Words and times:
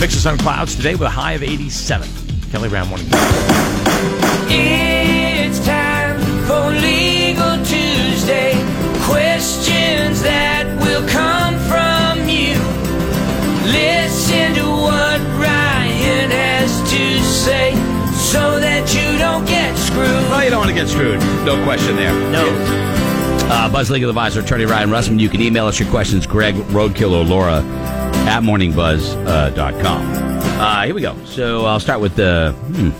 Mix 0.00 0.14
of 0.14 0.20
sun 0.20 0.38
clouds 0.38 0.76
today 0.76 0.92
with 0.92 1.02
a 1.02 1.10
high 1.10 1.32
of 1.32 1.42
87. 1.42 2.08
Kelly 2.52 2.68
Brown 2.68 2.86
morning. 2.88 3.08
It's 4.46 5.58
time 5.66 6.20
for 6.46 6.70
Legal 6.70 7.56
Tuesday. 7.64 8.52
Questions 9.02 10.22
that 10.22 10.66
will 10.80 11.02
come 11.08 11.58
from 11.66 12.28
you. 12.28 12.54
Listen 13.66 14.54
to 14.54 14.70
what 14.70 15.18
Ryan 15.34 16.30
has 16.30 16.80
to 16.92 17.18
say 17.24 17.74
so 18.14 18.60
that 18.60 18.94
you 18.94 19.18
don't 19.18 19.46
get 19.46 19.76
screwed. 19.78 20.06
Well, 20.30 20.44
you 20.44 20.50
don't 20.50 20.60
want 20.60 20.70
to 20.70 20.76
get 20.76 20.86
screwed. 20.86 21.18
No 21.44 21.60
question 21.64 21.96
there. 21.96 22.12
No. 22.30 22.46
Uh, 23.50 23.68
Buzz 23.68 23.90
Legal 23.90 24.10
Advisor, 24.10 24.42
Attorney 24.42 24.64
Ryan 24.64 24.90
Russman. 24.90 25.18
You 25.18 25.28
can 25.28 25.40
email 25.40 25.66
us 25.66 25.80
your 25.80 25.90
questions, 25.90 26.24
Greg, 26.24 26.54
Roadkill, 26.54 27.10
or 27.10 27.24
Laura 27.24 27.64
at 28.28 28.42
morningbuzz.com. 28.42 30.02
Uh, 30.60 30.84
here 30.84 30.94
we 30.94 31.00
go. 31.00 31.16
So 31.24 31.64
I'll 31.64 31.80
start 31.80 32.00
with 32.00 32.14
the. 32.14 32.52
Hmm. 32.52 32.90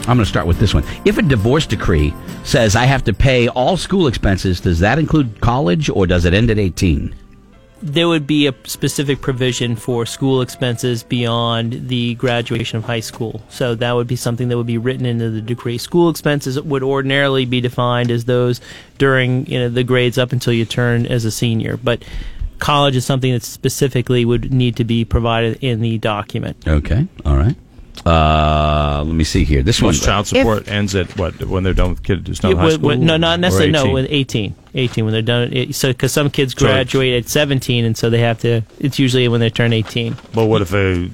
I'm 0.00 0.18
going 0.18 0.18
to 0.18 0.26
start 0.26 0.46
with 0.46 0.58
this 0.58 0.74
one. 0.74 0.84
If 1.06 1.16
a 1.16 1.22
divorce 1.22 1.66
decree 1.66 2.12
says 2.42 2.76
I 2.76 2.84
have 2.84 3.04
to 3.04 3.14
pay 3.14 3.48
all 3.48 3.78
school 3.78 4.06
expenses, 4.06 4.60
does 4.60 4.80
that 4.80 4.98
include 4.98 5.40
college 5.40 5.88
or 5.88 6.06
does 6.06 6.26
it 6.26 6.34
end 6.34 6.50
at 6.50 6.58
18? 6.58 7.14
there 7.84 8.08
would 8.08 8.26
be 8.26 8.46
a 8.46 8.54
specific 8.64 9.20
provision 9.20 9.76
for 9.76 10.06
school 10.06 10.40
expenses 10.40 11.02
beyond 11.02 11.88
the 11.88 12.14
graduation 12.14 12.78
of 12.78 12.84
high 12.84 13.00
school. 13.00 13.42
So 13.50 13.74
that 13.74 13.92
would 13.92 14.06
be 14.06 14.16
something 14.16 14.48
that 14.48 14.56
would 14.56 14.66
be 14.66 14.78
written 14.78 15.04
into 15.04 15.28
the 15.28 15.42
decree. 15.42 15.76
School 15.76 16.08
expenses 16.08 16.58
would 16.58 16.82
ordinarily 16.82 17.44
be 17.44 17.60
defined 17.60 18.10
as 18.10 18.24
those 18.24 18.62
during 18.96 19.44
you 19.46 19.58
know, 19.58 19.68
the 19.68 19.84
grades 19.84 20.16
up 20.16 20.32
until 20.32 20.54
you 20.54 20.64
turn 20.64 21.04
as 21.04 21.26
a 21.26 21.30
senior. 21.30 21.76
But 21.76 22.02
college 22.64 22.96
is 22.96 23.04
something 23.04 23.30
that 23.32 23.42
specifically 23.42 24.24
would 24.24 24.50
need 24.52 24.76
to 24.76 24.84
be 24.84 25.04
provided 25.04 25.58
in 25.62 25.80
the 25.82 25.98
document. 25.98 26.56
Okay. 26.66 27.06
All 27.26 27.36
right. 27.36 27.54
Uh, 28.06 29.02
let 29.06 29.14
me 29.14 29.22
see 29.22 29.44
here. 29.44 29.62
This 29.62 29.80
Most 29.82 30.00
one. 30.00 30.06
child 30.06 30.26
support 30.26 30.66
ends 30.66 30.94
at 30.94 31.16
what? 31.18 31.44
When 31.44 31.62
they're 31.62 31.74
done 31.74 31.90
with 31.90 32.02
kid, 32.02 32.24
just 32.24 32.42
done 32.42 32.52
Yeah, 32.52 32.56
high 32.62 32.70
school? 32.70 32.88
with- 32.88 32.98
no, 33.00 33.16
not 33.18 33.38
necessarily. 33.38 33.70
No, 33.72 33.90
with 33.92 34.06
18. 34.08 34.54
18 34.74 35.04
when 35.04 35.12
they're 35.12 35.22
done. 35.22 35.52
It, 35.52 35.74
so 35.74 35.88
because 35.88 36.12
some 36.12 36.30
kids 36.30 36.54
So- 36.58 36.66
graduate 36.66 37.12
at 37.24 37.28
17, 37.28 37.84
and 37.84 37.96
so 37.96 38.08
they 38.10 38.18
have 38.20 38.40
to. 38.40 38.62
It's 38.80 38.98
usually 38.98 39.28
when 39.28 39.40
they 39.40 39.50
turn 39.50 39.72
18. 39.72 40.16
Well, 40.34 40.48
what 40.48 40.62
if 40.62 40.72
a 40.74 41.08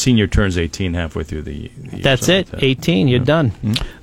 senior 0.00 0.26
turns 0.26 0.58
18 0.58 0.94
halfway 0.94 1.24
through 1.24 1.42
the, 1.42 1.70
the 1.76 1.96
year, 1.96 2.02
That's 2.02 2.26
something 2.26 2.34
it. 2.40 2.52
like 2.52 2.60
that? 2.60 2.66
18. 2.88 3.08
You're 3.08 3.20
done. 3.20 3.52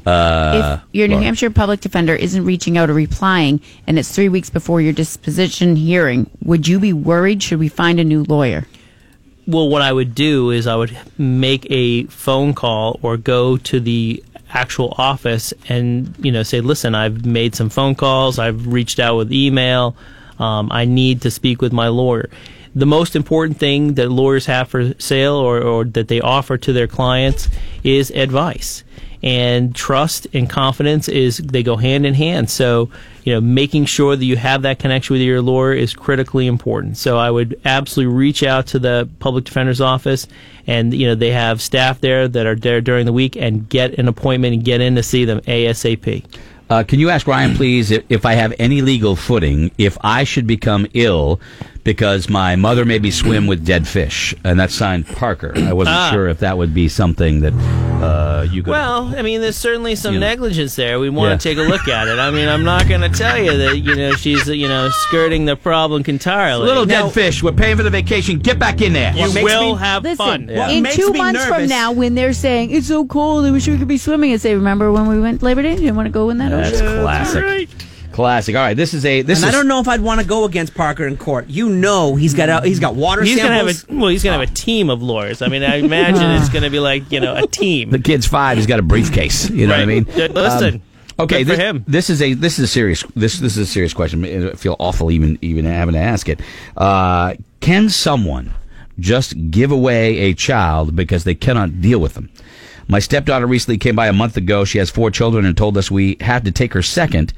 Uh, 0.05 0.79
if 0.79 0.95
your 0.95 1.07
New 1.07 1.15
Laura. 1.15 1.25
Hampshire 1.25 1.49
public 1.49 1.81
defender 1.81 2.15
isn't 2.15 2.45
reaching 2.45 2.77
out 2.77 2.89
or 2.89 2.93
replying, 2.93 3.59
and 3.87 3.99
it's 3.99 4.13
three 4.13 4.29
weeks 4.29 4.49
before 4.49 4.79
your 4.81 4.93
disposition 4.93 5.75
hearing, 5.75 6.29
would 6.43 6.67
you 6.67 6.79
be 6.79 6.93
worried? 6.93 7.43
Should 7.43 7.59
we 7.59 7.67
find 7.67 7.99
a 7.99 8.03
new 8.03 8.23
lawyer? 8.23 8.65
Well, 9.47 9.69
what 9.69 9.81
I 9.81 9.93
would 9.93 10.13
do 10.13 10.51
is 10.51 10.67
I 10.67 10.75
would 10.75 10.97
make 11.17 11.65
a 11.69 12.03
phone 12.05 12.53
call 12.53 12.99
or 13.01 13.15
go 13.17 13.57
to 13.57 13.79
the 13.79 14.23
actual 14.53 14.93
office 14.97 15.53
and 15.67 16.13
you 16.19 16.31
know 16.31 16.43
say, 16.43 16.61
listen, 16.61 16.95
I've 16.95 17.25
made 17.25 17.55
some 17.55 17.69
phone 17.69 17.95
calls, 17.95 18.39
I've 18.39 18.67
reached 18.67 18.99
out 18.99 19.15
with 19.17 19.31
email, 19.31 19.95
um, 20.39 20.69
I 20.71 20.85
need 20.85 21.21
to 21.21 21.31
speak 21.31 21.61
with 21.61 21.73
my 21.73 21.87
lawyer. 21.87 22.29
The 22.77 22.85
most 22.85 23.15
important 23.15 23.57
thing 23.57 23.95
that 23.95 24.11
lawyers 24.11 24.45
have 24.45 24.67
for 24.67 24.93
sale 24.99 25.33
or, 25.33 25.59
or 25.59 25.83
that 25.83 26.09
they 26.09 26.21
offer 26.21 26.59
to 26.59 26.71
their 26.71 26.85
clients 26.85 27.49
is 27.83 28.11
advice. 28.11 28.83
And 29.23 29.75
trust 29.75 30.27
and 30.31 30.47
confidence 30.47 31.07
is 31.07 31.37
they 31.37 31.63
go 31.63 31.77
hand 31.77 32.05
in 32.05 32.13
hand. 32.13 32.51
So, 32.51 32.91
you 33.23 33.33
know, 33.33 33.41
making 33.41 33.85
sure 33.85 34.15
that 34.15 34.23
you 34.23 34.37
have 34.37 34.61
that 34.61 34.77
connection 34.77 35.15
with 35.15 35.23
your 35.23 35.41
lawyer 35.41 35.73
is 35.73 35.95
critically 35.95 36.45
important. 36.45 36.97
So 36.97 37.17
I 37.17 37.31
would 37.31 37.59
absolutely 37.65 38.13
reach 38.13 38.43
out 38.43 38.67
to 38.67 38.77
the 38.77 39.09
public 39.17 39.45
defender's 39.45 39.81
office 39.81 40.27
and, 40.67 40.93
you 40.93 41.07
know, 41.07 41.15
they 41.15 41.31
have 41.31 41.63
staff 41.63 41.99
there 41.99 42.27
that 42.27 42.45
are 42.45 42.55
there 42.55 42.79
during 42.79 43.07
the 43.07 43.13
week 43.13 43.35
and 43.35 43.67
get 43.67 43.97
an 43.97 44.07
appointment 44.07 44.53
and 44.53 44.63
get 44.63 44.81
in 44.81 44.93
to 44.97 45.01
see 45.01 45.25
them 45.25 45.41
ASAP. 45.41 46.23
Uh, 46.69 46.83
can 46.83 46.99
you 46.99 47.09
ask 47.09 47.27
Ryan, 47.27 47.55
please, 47.55 47.91
if, 47.91 48.03
if 48.09 48.25
I 48.25 48.33
have 48.33 48.53
any 48.59 48.81
legal 48.81 49.15
footing, 49.15 49.71
if 49.77 49.97
I 50.01 50.25
should 50.25 50.45
become 50.45 50.85
ill 50.93 51.39
because 51.87 52.29
my 52.29 52.55
mother 52.55 52.85
made 52.85 53.01
me 53.01 53.09
swim 53.09 53.47
with 53.47 53.65
dead 53.65 53.87
fish? 53.87 54.35
And 54.43 54.59
that's 54.59 54.75
signed 54.75 55.07
Parker. 55.07 55.53
I 55.55 55.73
wasn't 55.73 55.95
Ah. 55.97 56.09
sure 56.11 56.27
if 56.29 56.39
that 56.41 56.57
would 56.59 56.73
be 56.75 56.87
something 56.87 57.39
that 57.41 57.53
uh, 58.03 58.45
you 58.51 58.61
could. 58.61 58.69
Well, 58.71 59.11
I 59.17 59.23
mean, 59.23 59.41
there's 59.41 59.55
certainly 59.55 59.95
some 59.95 60.13
You 60.13 60.19
know. 60.19 60.27
negligence 60.27 60.75
there. 60.75 60.99
We 60.99 61.09
want 61.09 61.31
Yeah. 61.31 61.37
to 61.37 61.43
take 61.49 61.57
a 61.57 61.61
look 61.67 61.87
at 61.87 62.07
it. 62.07 62.19
I 62.19 62.29
mean, 62.29 62.47
I'm 62.47 62.63
not 62.63 62.87
going 62.87 63.01
to 63.01 63.09
tell 63.09 63.39
you 63.41 63.57
that 63.57 63.77
you 63.79 63.95
know 63.95 64.11
she's 64.13 64.47
you 64.47 64.67
know 64.67 64.89
skirting 64.89 65.45
the 65.45 65.55
problem 65.55 66.03
entirely. 66.05 66.65
Little 66.67 66.85
No, 66.85 67.05
dead 67.05 67.11
fish. 67.13 67.41
We're 67.41 67.53
paying 67.53 67.75
for 67.77 67.81
the 67.83 67.89
vacation. 67.89 68.37
Get 68.37 68.59
back 68.59 68.81
in 68.81 68.93
there. 68.93 69.13
You 69.15 69.43
will 69.43 69.73
me- 69.73 69.79
have 69.79 70.03
Listen, 70.03 70.17
fun. 70.17 70.49
in 70.49 70.83
makes 70.83 70.95
two 70.95 71.09
me 71.11 71.17
months 71.17 71.43
from 71.45 71.65
now, 71.67 71.91
when 71.91 72.13
they're 72.13 72.33
saying 72.33 72.69
it's 72.69 72.87
so 72.87 73.05
cold, 73.05 73.45
I 73.45 73.51
wish 73.51 73.67
we 73.67 73.77
could 73.79 73.87
be 73.87 73.97
swimming, 73.97 74.31
and 74.31 74.39
say, 74.39 74.53
"Remember 74.53 74.91
when 74.91 75.07
we 75.07 75.19
went 75.19 75.41
Labor 75.41 75.63
Day? 75.63 75.71
You 75.71 75.77
didn't 75.77 75.95
want 75.95 76.05
to 76.05 76.11
go 76.11 76.29
in 76.29 76.37
that 76.37 76.51
That's 76.51 76.73
ocean." 76.73 76.85
That's 76.85 77.31
classic. 77.31 77.69
Classic. 78.17 78.55
All 78.55 78.63
right, 78.63 78.75
this 78.75 78.95
is 78.95 79.05
a 79.05 79.21
this 79.21 79.43
And 79.43 79.49
is 79.49 79.53
I 79.53 79.55
don't 79.55 79.67
know 79.67 79.79
if 79.79 79.87
I'd 79.87 80.01
want 80.01 80.19
to 80.21 80.25
go 80.25 80.43
against 80.45 80.73
Parker 80.73 81.05
in 81.05 81.17
court. 81.17 81.49
You 81.49 81.69
know, 81.69 82.15
he's 82.15 82.33
got 82.33 82.49
a, 82.49 82.67
he's 82.67 82.79
got 82.79 82.95
water 82.95 83.21
He's 83.21 83.37
gonna 83.37 83.53
have 83.53 83.67
a 83.67 83.93
well. 83.93 84.07
He's 84.07 84.23
gonna 84.23 84.39
have 84.39 84.49
a 84.49 84.51
team 84.51 84.89
of 84.89 85.03
lawyers. 85.03 85.43
I 85.43 85.49
mean, 85.49 85.61
I 85.61 85.75
imagine 85.75 86.31
it's 86.31 86.49
gonna 86.49 86.71
be 86.71 86.79
like 86.79 87.11
you 87.11 87.19
know 87.19 87.35
a 87.35 87.45
team. 87.45 87.91
the 87.91 87.99
kid's 87.99 88.25
five. 88.25 88.57
He's 88.57 88.65
got 88.65 88.79
a 88.79 88.81
briefcase. 88.81 89.51
You 89.51 89.67
know 89.67 89.73
what 89.73 89.81
I 89.81 89.85
mean? 89.85 90.07
Uh, 90.09 90.29
Listen, 90.33 90.73
Um, 91.19 91.25
okay, 91.25 91.43
for 91.43 91.49
this, 91.49 91.59
him. 91.59 91.85
this 91.87 92.09
is 92.09 92.23
a 92.23 92.33
this 92.33 92.57
is 92.57 92.63
a 92.65 92.67
serious 92.67 93.03
this 93.15 93.37
this 93.37 93.55
is 93.55 93.69
a 93.69 93.71
serious 93.71 93.93
question. 93.93 94.25
I 94.25 94.53
feel 94.53 94.75
awful 94.79 95.11
even 95.11 95.37
even 95.43 95.65
having 95.65 95.93
to 95.93 95.99
ask 96.01 96.27
it. 96.27 96.41
Uh, 96.75 97.35
can 97.59 97.87
someone 97.87 98.51
just 98.97 99.35
give 99.51 99.69
away 99.71 100.17
a 100.17 100.33
child 100.33 100.95
because 100.95 101.23
they 101.23 101.35
cannot 101.35 101.81
deal 101.81 101.99
with 101.99 102.15
them? 102.15 102.31
My 102.87 102.97
stepdaughter 102.99 103.45
recently 103.45 103.77
came 103.77 103.95
by 103.95 104.07
a 104.07 104.13
month 104.13 104.37
ago. 104.37 104.65
She 104.65 104.79
has 104.79 104.89
four 104.89 105.11
children 105.11 105.45
and 105.45 105.55
told 105.55 105.77
us 105.77 105.91
we 105.91 106.17
had 106.21 106.45
to 106.45 106.51
take 106.51 106.73
her 106.73 106.81
second 106.81 107.31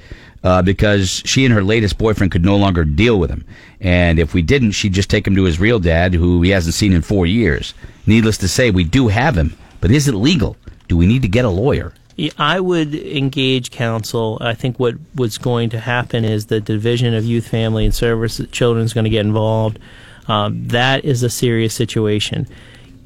uh, 0.44 0.62
because 0.62 1.22
she 1.26 1.46
and 1.46 1.54
her 1.54 1.64
latest 1.64 1.98
boyfriend 1.98 2.32
could 2.32 2.46
no 2.46 2.56
longer 2.56 2.84
deal 2.84 3.20
with 3.20 3.30
him. 3.30 3.46
And 3.82 4.20
if 4.20 4.34
we 4.34 4.42
didn't, 4.42 4.72
she'd 4.72 4.94
just 4.94 5.10
take 5.10 5.28
him 5.28 5.36
to 5.36 5.44
his 5.44 5.60
real 5.60 5.80
dad, 5.80 6.14
who 6.14 6.42
he 6.42 6.52
hasn't 6.52 6.76
seen 6.76 6.94
in 6.94 7.02
four 7.02 7.26
years. 7.26 7.74
Needless 8.06 8.38
to 8.40 8.48
say, 8.48 8.72
we 8.72 8.84
do 8.84 9.08
have 9.08 9.38
him, 9.38 9.56
but 9.82 9.92
is 9.92 10.08
it 10.08 10.16
legal? 10.16 10.56
Do 10.88 10.98
we 10.98 11.06
need 11.06 11.22
to 11.22 11.28
get 11.28 11.46
a 11.46 11.50
lawyer? 11.50 11.94
I 12.38 12.60
would 12.60 12.94
engage 12.96 13.72
counsel. 13.72 14.38
I 14.42 14.54
think 14.54 14.78
what 14.78 14.96
what's 15.14 15.38
going 15.38 15.70
to 15.70 15.80
happen 15.80 16.26
is 16.26 16.48
the 16.48 16.60
Division 16.60 17.14
of 17.14 17.24
Youth, 17.24 17.48
Family, 17.48 17.86
and 17.86 17.96
Service 17.96 18.42
Children 18.52 18.84
is 18.84 18.94
going 18.94 19.06
to 19.06 19.10
get 19.10 19.26
involved. 19.26 19.80
Um, 20.28 20.68
that 20.68 21.06
is 21.06 21.24
a 21.24 21.30
serious 21.30 21.74
situation. 21.74 22.48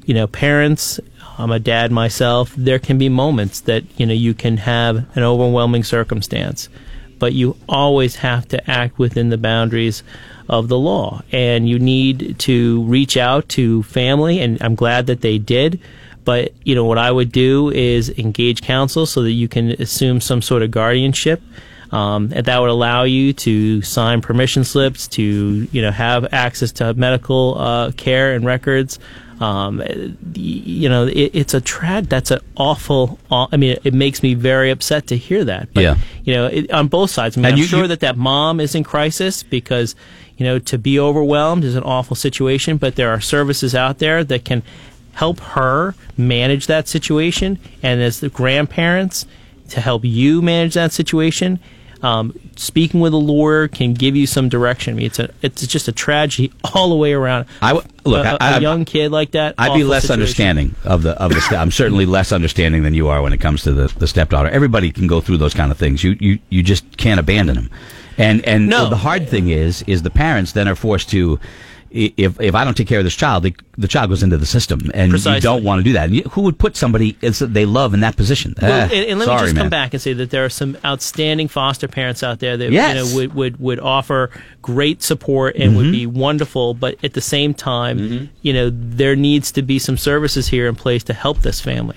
You 0.04 0.14
know, 0.14 0.26
parents. 0.26 0.98
I'm 1.36 1.50
a 1.50 1.58
dad 1.58 1.90
myself. 1.90 2.54
There 2.56 2.78
can 2.78 2.96
be 2.96 3.08
moments 3.08 3.60
that 3.62 3.84
you 3.98 4.06
know 4.06 4.14
you 4.14 4.34
can 4.34 4.56
have 4.58 5.04
an 5.16 5.22
overwhelming 5.22 5.84
circumstance, 5.84 6.68
but 7.18 7.32
you 7.32 7.56
always 7.68 8.16
have 8.16 8.48
to 8.48 8.70
act 8.70 8.98
within 8.98 9.28
the 9.30 9.38
boundaries 9.38 10.02
of 10.48 10.68
the 10.68 10.78
law, 10.78 11.22
and 11.32 11.68
you 11.68 11.78
need 11.78 12.38
to 12.40 12.82
reach 12.82 13.16
out 13.16 13.48
to 13.50 13.82
family. 13.84 14.40
And 14.40 14.62
I'm 14.62 14.74
glad 14.74 15.06
that 15.06 15.20
they 15.20 15.38
did. 15.38 15.80
But 16.24 16.52
you 16.64 16.74
know 16.74 16.84
what 16.84 16.98
I 16.98 17.10
would 17.10 17.32
do 17.32 17.70
is 17.70 18.08
engage 18.18 18.62
counsel 18.62 19.04
so 19.06 19.22
that 19.22 19.32
you 19.32 19.46
can 19.46 19.70
assume 19.72 20.20
some 20.20 20.40
sort 20.40 20.62
of 20.62 20.70
guardianship, 20.70 21.42
um, 21.92 22.32
and 22.34 22.46
that 22.46 22.60
would 22.60 22.70
allow 22.70 23.02
you 23.02 23.34
to 23.34 23.82
sign 23.82 24.22
permission 24.22 24.64
slips 24.64 25.06
to 25.08 25.68
you 25.70 25.82
know 25.82 25.90
have 25.90 26.32
access 26.32 26.72
to 26.72 26.94
medical 26.94 27.56
uh, 27.58 27.92
care 27.92 28.34
and 28.34 28.46
records. 28.46 28.98
Um, 29.40 29.82
you 30.34 30.88
know, 30.88 31.06
it, 31.06 31.30
it's 31.34 31.54
a 31.54 31.60
trad. 31.60 32.08
That's 32.08 32.30
an 32.30 32.40
awful. 32.56 33.18
aw- 33.30 33.48
I 33.52 33.56
mean, 33.56 33.76
it 33.84 33.92
makes 33.94 34.22
me 34.22 34.34
very 34.34 34.70
upset 34.70 35.06
to 35.08 35.16
hear 35.16 35.44
that. 35.44 35.68
But, 35.74 35.82
Yeah. 35.82 35.96
You 36.24 36.34
know, 36.34 36.46
it, 36.46 36.70
on 36.70 36.88
both 36.88 37.10
sides. 37.10 37.36
I 37.36 37.40
mean, 37.40 37.46
And 37.46 37.52
I'm 37.54 37.58
you- 37.58 37.64
sure 37.66 37.82
you- 37.82 37.88
that 37.88 38.00
that 38.00 38.16
mom 38.16 38.60
is 38.60 38.74
in 38.74 38.84
crisis 38.84 39.42
because, 39.42 39.94
you 40.36 40.44
know, 40.46 40.58
to 40.60 40.78
be 40.78 40.98
overwhelmed 40.98 41.64
is 41.64 41.74
an 41.74 41.82
awful 41.82 42.16
situation. 42.16 42.76
But 42.76 42.94
there 42.96 43.10
are 43.10 43.20
services 43.20 43.74
out 43.74 43.98
there 43.98 44.22
that 44.24 44.44
can 44.44 44.62
help 45.14 45.40
her 45.40 45.94
manage 46.16 46.66
that 46.66 46.88
situation, 46.88 47.58
and 47.82 48.00
as 48.02 48.20
the 48.20 48.28
grandparents 48.28 49.26
to 49.70 49.80
help 49.80 50.04
you 50.04 50.42
manage 50.42 50.74
that 50.74 50.92
situation. 50.92 51.58
Um, 52.04 52.38
speaking 52.56 53.00
with 53.00 53.14
a 53.14 53.16
lawyer 53.16 53.66
can 53.66 53.94
give 53.94 54.14
you 54.14 54.26
some 54.26 54.48
direction. 54.50 54.92
I 54.92 54.96
mean, 54.98 55.06
it's 55.06 55.18
a 55.18 55.30
it's 55.42 55.66
just 55.66 55.88
a 55.88 55.92
tragedy 55.92 56.52
all 56.74 56.90
the 56.90 56.96
way 56.96 57.14
around. 57.14 57.46
I 57.62 57.72
w- 57.72 57.88
look, 58.04 58.26
a, 58.26 58.36
I- 58.42 58.50
a 58.52 58.56
I- 58.56 58.58
young 58.58 58.84
kid 58.84 59.10
like 59.10 59.30
that. 59.32 59.54
I'd 59.56 59.74
be 59.74 59.84
less 59.84 60.02
situation. 60.02 60.20
understanding 60.22 60.74
of 60.84 61.02
the 61.02 61.12
of 61.20 61.32
the. 61.32 61.40
Ste- 61.40 61.52
I'm 61.54 61.70
certainly 61.70 62.04
less 62.06 62.30
understanding 62.30 62.82
than 62.82 62.92
you 62.94 63.08
are 63.08 63.22
when 63.22 63.32
it 63.32 63.38
comes 63.38 63.62
to 63.62 63.72
the, 63.72 63.86
the 63.98 64.06
stepdaughter. 64.06 64.50
Everybody 64.50 64.92
can 64.92 65.06
go 65.06 65.20
through 65.22 65.38
those 65.38 65.54
kind 65.54 65.72
of 65.72 65.78
things. 65.78 66.04
You 66.04 66.16
you 66.20 66.38
you 66.50 66.62
just 66.62 66.96
can't 66.98 67.18
abandon 67.18 67.54
them. 67.56 67.70
And 68.18 68.44
and 68.46 68.68
No. 68.68 68.88
the 68.90 68.96
hard 68.98 69.28
thing 69.28 69.48
is 69.48 69.82
is 69.86 70.02
the 70.02 70.10
parents 70.10 70.52
then 70.52 70.68
are 70.68 70.76
forced 70.76 71.08
to. 71.10 71.40
If 71.94 72.40
if 72.40 72.54
I 72.56 72.64
don't 72.64 72.76
take 72.76 72.88
care 72.88 72.98
of 72.98 73.04
this 73.04 73.14
child, 73.14 73.44
the, 73.44 73.54
the 73.78 73.86
child 73.86 74.10
goes 74.10 74.22
into 74.24 74.36
the 74.36 74.46
system, 74.46 74.90
and 74.94 75.10
Precisely. 75.10 75.36
you 75.36 75.40
don't 75.40 75.62
want 75.62 75.78
to 75.78 75.84
do 75.84 75.92
that. 75.92 76.06
And 76.06 76.16
you- 76.16 76.22
Who 76.32 76.42
would 76.42 76.58
put 76.58 76.76
somebody 76.76 77.12
that 77.20 77.34
they 77.52 77.64
love 77.66 77.94
in 77.94 78.00
that 78.00 78.16
position? 78.16 78.54
Well, 78.60 78.70
Eh, 78.90 78.94
and, 78.96 79.10
and 79.10 79.18
let 79.20 79.26
sorry, 79.26 79.40
me 79.40 79.44
just 79.44 79.54
man. 79.54 79.62
come 79.64 79.70
back 79.70 79.94
and 79.94 80.02
say 80.02 80.12
that 80.12 80.30
there 80.30 80.44
are 80.44 80.48
some 80.48 80.76
outstanding 80.84 81.46
foster 81.48 81.86
parents 81.86 82.22
out 82.24 82.40
there 82.40 82.56
that 82.56 82.72
Yes. 82.72 82.96
you 82.96 83.02
know 83.10 83.16
would, 83.16 83.34
would, 83.34 83.60
would 83.60 83.80
offer 83.80 84.30
great 84.60 85.02
support 85.02 85.54
and 85.56 85.76
would 85.76 85.84
Mm-hmm. 85.86 85.92
be 85.92 86.06
wonderful, 86.06 86.74
but 86.74 86.96
at 87.04 87.12
the 87.14 87.20
same 87.20 87.54
time, 87.54 88.30
you 88.42 88.52
know, 88.52 88.70
there 88.72 89.14
needs 89.14 89.52
to 89.52 89.62
be 89.62 89.78
some 89.78 89.96
services 89.96 90.48
here 90.48 90.66
in 90.66 90.74
place 90.74 91.04
to 91.04 91.12
help 91.14 91.42
this 91.42 91.60
family. 91.60 91.96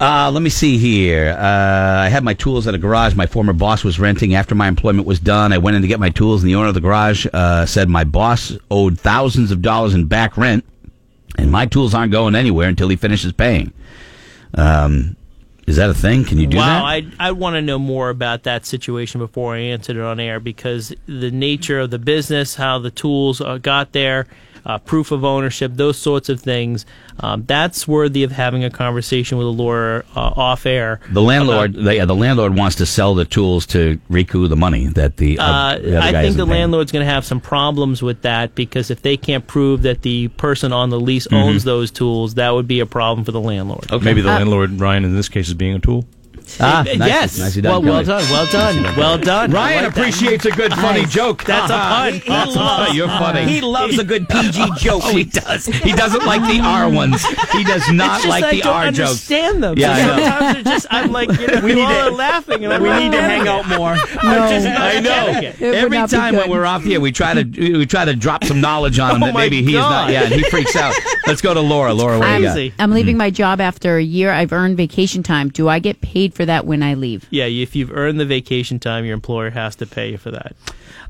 Uh, 0.00 0.30
let 0.32 0.42
me 0.42 0.48
see 0.48 0.78
here. 0.78 1.36
Uh, 1.38 2.00
I 2.00 2.08
had 2.08 2.24
my 2.24 2.32
tools 2.32 2.66
at 2.66 2.74
a 2.74 2.78
garage 2.78 3.14
my 3.14 3.26
former 3.26 3.52
boss 3.52 3.84
was 3.84 4.00
renting. 4.00 4.34
After 4.34 4.54
my 4.54 4.66
employment 4.66 5.06
was 5.06 5.20
done, 5.20 5.52
I 5.52 5.58
went 5.58 5.76
in 5.76 5.82
to 5.82 5.88
get 5.88 6.00
my 6.00 6.08
tools, 6.08 6.42
and 6.42 6.48
the 6.48 6.54
owner 6.54 6.68
of 6.68 6.74
the 6.74 6.80
garage 6.80 7.26
uh, 7.34 7.66
said 7.66 7.90
my 7.90 8.04
boss 8.04 8.56
owed 8.70 8.98
thousands 8.98 9.50
of 9.50 9.60
dollars 9.60 9.92
in 9.92 10.06
back 10.06 10.38
rent, 10.38 10.64
and 11.36 11.52
my 11.52 11.66
tools 11.66 11.92
aren't 11.92 12.12
going 12.12 12.34
anywhere 12.34 12.66
until 12.66 12.88
he 12.88 12.96
finishes 12.96 13.32
paying. 13.32 13.74
Um, 14.54 15.16
is 15.66 15.76
that 15.76 15.90
a 15.90 15.94
thing? 15.94 16.24
Can 16.24 16.38
you 16.38 16.46
do 16.46 16.56
wow, 16.56 16.64
that? 16.64 16.82
Wow, 16.82 16.86
I 16.88 17.28
I 17.28 17.32
want 17.32 17.54
to 17.54 17.62
know 17.62 17.78
more 17.78 18.08
about 18.08 18.44
that 18.44 18.64
situation 18.64 19.20
before 19.20 19.54
I 19.54 19.58
answered 19.58 19.96
it 19.96 20.02
on 20.02 20.18
air 20.18 20.40
because 20.40 20.94
the 21.06 21.30
nature 21.30 21.78
of 21.78 21.90
the 21.90 21.98
business, 21.98 22.54
how 22.54 22.78
the 22.78 22.90
tools 22.90 23.42
uh, 23.42 23.58
got 23.58 23.92
there, 23.92 24.26
uh, 24.66 24.78
proof 24.78 25.10
of 25.10 25.24
ownership, 25.24 25.72
those 25.74 25.98
sorts 25.98 26.28
of 26.28 26.40
things. 26.40 26.86
Um, 27.20 27.44
that's 27.46 27.86
worthy 27.86 28.22
of 28.22 28.32
having 28.32 28.64
a 28.64 28.70
conversation 28.70 29.36
with 29.38 29.46
a 29.46 29.50
lawyer 29.50 30.04
uh, 30.16 30.20
off 30.36 30.64
air. 30.66 31.00
the 31.10 31.20
landlord, 31.22 31.74
the, 31.74 31.96
yeah, 31.96 32.04
the 32.06 32.14
landlord 32.14 32.56
wants 32.56 32.76
to 32.76 32.86
sell 32.86 33.14
the 33.14 33.24
tools 33.26 33.66
to 33.66 34.00
recoup 34.08 34.48
the 34.48 34.56
money 34.56 34.86
that 34.86 35.16
the, 35.18 35.38
uh, 35.38 35.44
Uh, 35.44 35.78
the 35.78 35.96
other 35.98 35.98
I 36.06 36.12
guy 36.12 36.22
think 36.22 36.36
the 36.36 36.44
paying. 36.46 36.50
landlord's 36.60 36.92
going 36.92 37.04
to 37.06 37.12
have 37.12 37.24
some 37.24 37.40
problems 37.40 38.02
with 38.02 38.22
that 38.22 38.54
because 38.54 38.90
if 38.90 39.02
they 39.02 39.16
can't 39.16 39.46
prove 39.46 39.82
that 39.82 40.02
the 40.02 40.28
person 40.28 40.72
on 40.72 40.90
the 40.90 40.98
lease 41.00 41.26
Mm-hmm. 41.26 41.34
owns 41.36 41.64
those 41.64 41.90
tools, 41.90 42.34
that 42.34 42.50
would 42.54 42.66
be 42.66 42.80
a 42.80 42.86
problem 42.86 43.24
for 43.24 43.32
the 43.32 43.40
landlord. 43.40 43.86
Maybe 44.02 44.22
the 44.22 44.30
Uh, 44.32 44.36
landlord, 44.38 44.80
Ryan, 44.80 45.04
in 45.04 45.14
this 45.14 45.28
case, 45.28 45.48
is 45.48 45.54
being 45.54 45.74
a 45.74 45.78
tool. 45.78 46.06
Ah, 46.60 46.80
Uh, 46.80 46.82
nice- 46.96 47.08
yes. 47.08 47.38
nicely 47.38 47.62
well, 47.62 47.80
done, 47.82 47.84
well 47.90 48.04
Kelly. 48.04 48.22
done. 48.24 48.30
Well 48.32 48.46
done. 48.46 48.96
Well 48.96 49.18
done. 49.18 49.50
Ryan 49.50 49.84
like 49.84 49.94
that. 49.94 50.00
appreciates 50.00 50.44
a 50.46 50.50
good 50.50 50.72
funny 50.74 51.04
joke. 51.06 51.44
That's 51.44 51.70
a 51.70 51.74
pun. 51.76 52.12
He 52.14 52.28
That's 52.28 52.54
a 52.54 52.58
loves- 52.58 52.86
pun. 52.88 52.96
You're 52.96 53.08
funny. 53.08 53.44
He 53.46 53.60
loves 53.60 53.98
a 53.98 54.04
good 54.04 54.28
PG 54.28 54.70
joke. 54.78 55.02
Oh, 55.10 55.16
he 55.16 55.24
does. 55.24 55.66
He 55.66 55.92
doesn't 55.92 56.24
like 56.26 56.42
the 56.42 56.60
R 56.62 56.88
ones. 56.90 57.24
He 57.52 57.64
does 57.64 57.90
not 57.90 58.16
It's 58.16 58.24
just 58.24 58.28
like 58.28 58.44
I 58.44 58.50
the 58.56 58.60
don't 58.62 58.74
R 58.74 58.84
jokes. 58.90 59.00
understand 59.10 59.62
them. 59.62 59.78
Yeah, 59.78 59.92
I 59.92 59.96
know. 60.02 60.16
Sometimes 60.16 60.54
they're 60.64 60.72
just 60.74 60.86
I'm 60.90 61.12
like 61.12 61.28
you 61.40 61.46
know, 61.46 61.54
We 61.60 61.66
we 61.66 61.74
need 61.74 61.82
all 61.84 61.88
to- 61.92 62.00
are 62.00 62.10
laughing 62.10 62.64
and 62.64 62.72
I'm 62.74 62.82
we 62.82 62.88
not 62.88 62.98
need 63.02 63.12
to 63.12 63.22
hang 63.22 63.48
out 63.48 63.66
more. 63.68 63.96
No. 64.22 64.48
Just 64.50 64.66
I 64.66 65.00
know. 65.00 65.26
it. 65.28 65.60
It 65.60 65.74
Every 65.74 66.06
time 66.06 66.36
when 66.36 66.50
we're 66.50 66.66
off 66.66 66.82
here, 66.84 67.00
we 67.00 67.12
try 67.12 67.34
to 67.34 67.44
we 67.78 67.86
try 67.86 68.04
to 68.04 68.14
drop 68.14 68.44
some 68.44 68.60
knowledge 68.60 68.98
on 68.98 69.16
him 69.16 69.22
Oh 69.22 69.26
that 69.26 69.34
maybe 69.34 69.62
he 69.62 69.70
is 69.70 69.74
not. 69.80 70.06
God. 70.06 70.12
Yeah, 70.12 70.24
and 70.24 70.34
he 70.34 70.42
freaks 70.44 70.76
out. 70.76 70.94
Let's 71.26 71.40
go 71.40 71.54
to 71.54 71.60
Laura. 71.60 71.94
Laura, 71.94 72.18
what 72.18 72.26
do 72.26 72.30
I'm, 72.32 72.42
you 72.58 72.70
got? 72.70 72.82
I'm 72.82 72.90
leaving 72.92 73.16
my 73.16 73.30
job 73.30 73.60
after 73.60 73.96
a 73.96 74.02
year. 74.02 74.30
I've 74.32 74.52
earned 74.52 74.76
vacation 74.76 75.22
time. 75.22 75.48
Do 75.48 75.68
I 75.68 75.78
get 75.78 76.00
paid 76.00 76.34
for 76.34 76.39
that 76.46 76.66
when 76.66 76.82
I 76.82 76.94
leave? 76.94 77.26
Yeah, 77.30 77.44
if 77.46 77.74
you've 77.76 77.92
earned 77.92 78.18
the 78.20 78.26
vacation 78.26 78.78
time, 78.78 79.04
your 79.04 79.14
employer 79.14 79.50
has 79.50 79.76
to 79.76 79.86
pay 79.86 80.10
you 80.12 80.18
for 80.18 80.30
that. 80.30 80.54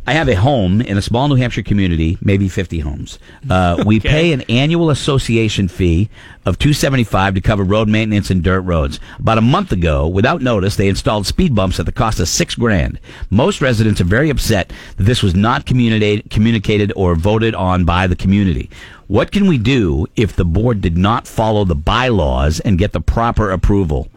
I 0.07 0.13
have 0.15 0.29
a 0.29 0.35
home 0.35 0.81
in 0.81 0.97
a 0.97 1.03
small 1.03 1.29
New 1.29 1.35
Hampshire 1.35 1.63
community, 1.63 2.17
maybe 2.23 2.49
50 2.49 2.79
homes. 2.81 3.19
Uh, 3.49 3.83
We 3.87 3.97
Okay. 4.01 4.09
pay 4.09 4.33
an 4.33 4.41
annual 4.49 4.89
association 4.91 5.69
fee 5.69 6.09
of 6.47 6.59
275 6.59 7.35
to 7.35 7.41
cover 7.43 7.63
road 7.65 7.87
maintenance 7.89 8.31
and 8.31 8.43
dirt 8.43 8.63
roads. 8.63 8.99
About 9.19 9.37
a 9.39 9.43
month 9.43 9.73
ago, 9.73 10.09
without 10.09 10.41
notice, 10.41 10.77
they 10.77 10.89
installed 10.89 11.27
speed 11.27 11.55
bumps 11.55 11.79
at 11.79 11.87
the 11.87 11.93
cost 11.93 12.19
of 12.19 12.29
six 12.29 12.55
grand. 12.55 12.99
Most 13.29 13.61
residents 13.61 14.01
are 14.01 14.05
very 14.05 14.31
upset 14.31 14.73
that 14.97 15.05
this 15.05 15.23
was 15.23 15.35
not 15.35 15.67
communicated, 15.67 16.31
communicated 16.31 16.93
or 16.97 17.15
voted 17.15 17.55
on 17.55 17.85
by 17.85 18.07
the 18.07 18.17
community. 18.17 18.71
What 19.07 19.33
can 19.33 19.47
we 19.47 19.59
do 19.59 20.07
if 20.17 20.35
the 20.35 20.45
board 20.45 20.81
did 20.81 20.97
not 20.97 21.27
follow 21.27 21.65
the 21.65 21.75
bylaws 21.75 22.59
and 22.61 22.79
get 22.79 22.93
the 22.93 23.01
proper 23.01 23.51
approval? 23.51 24.09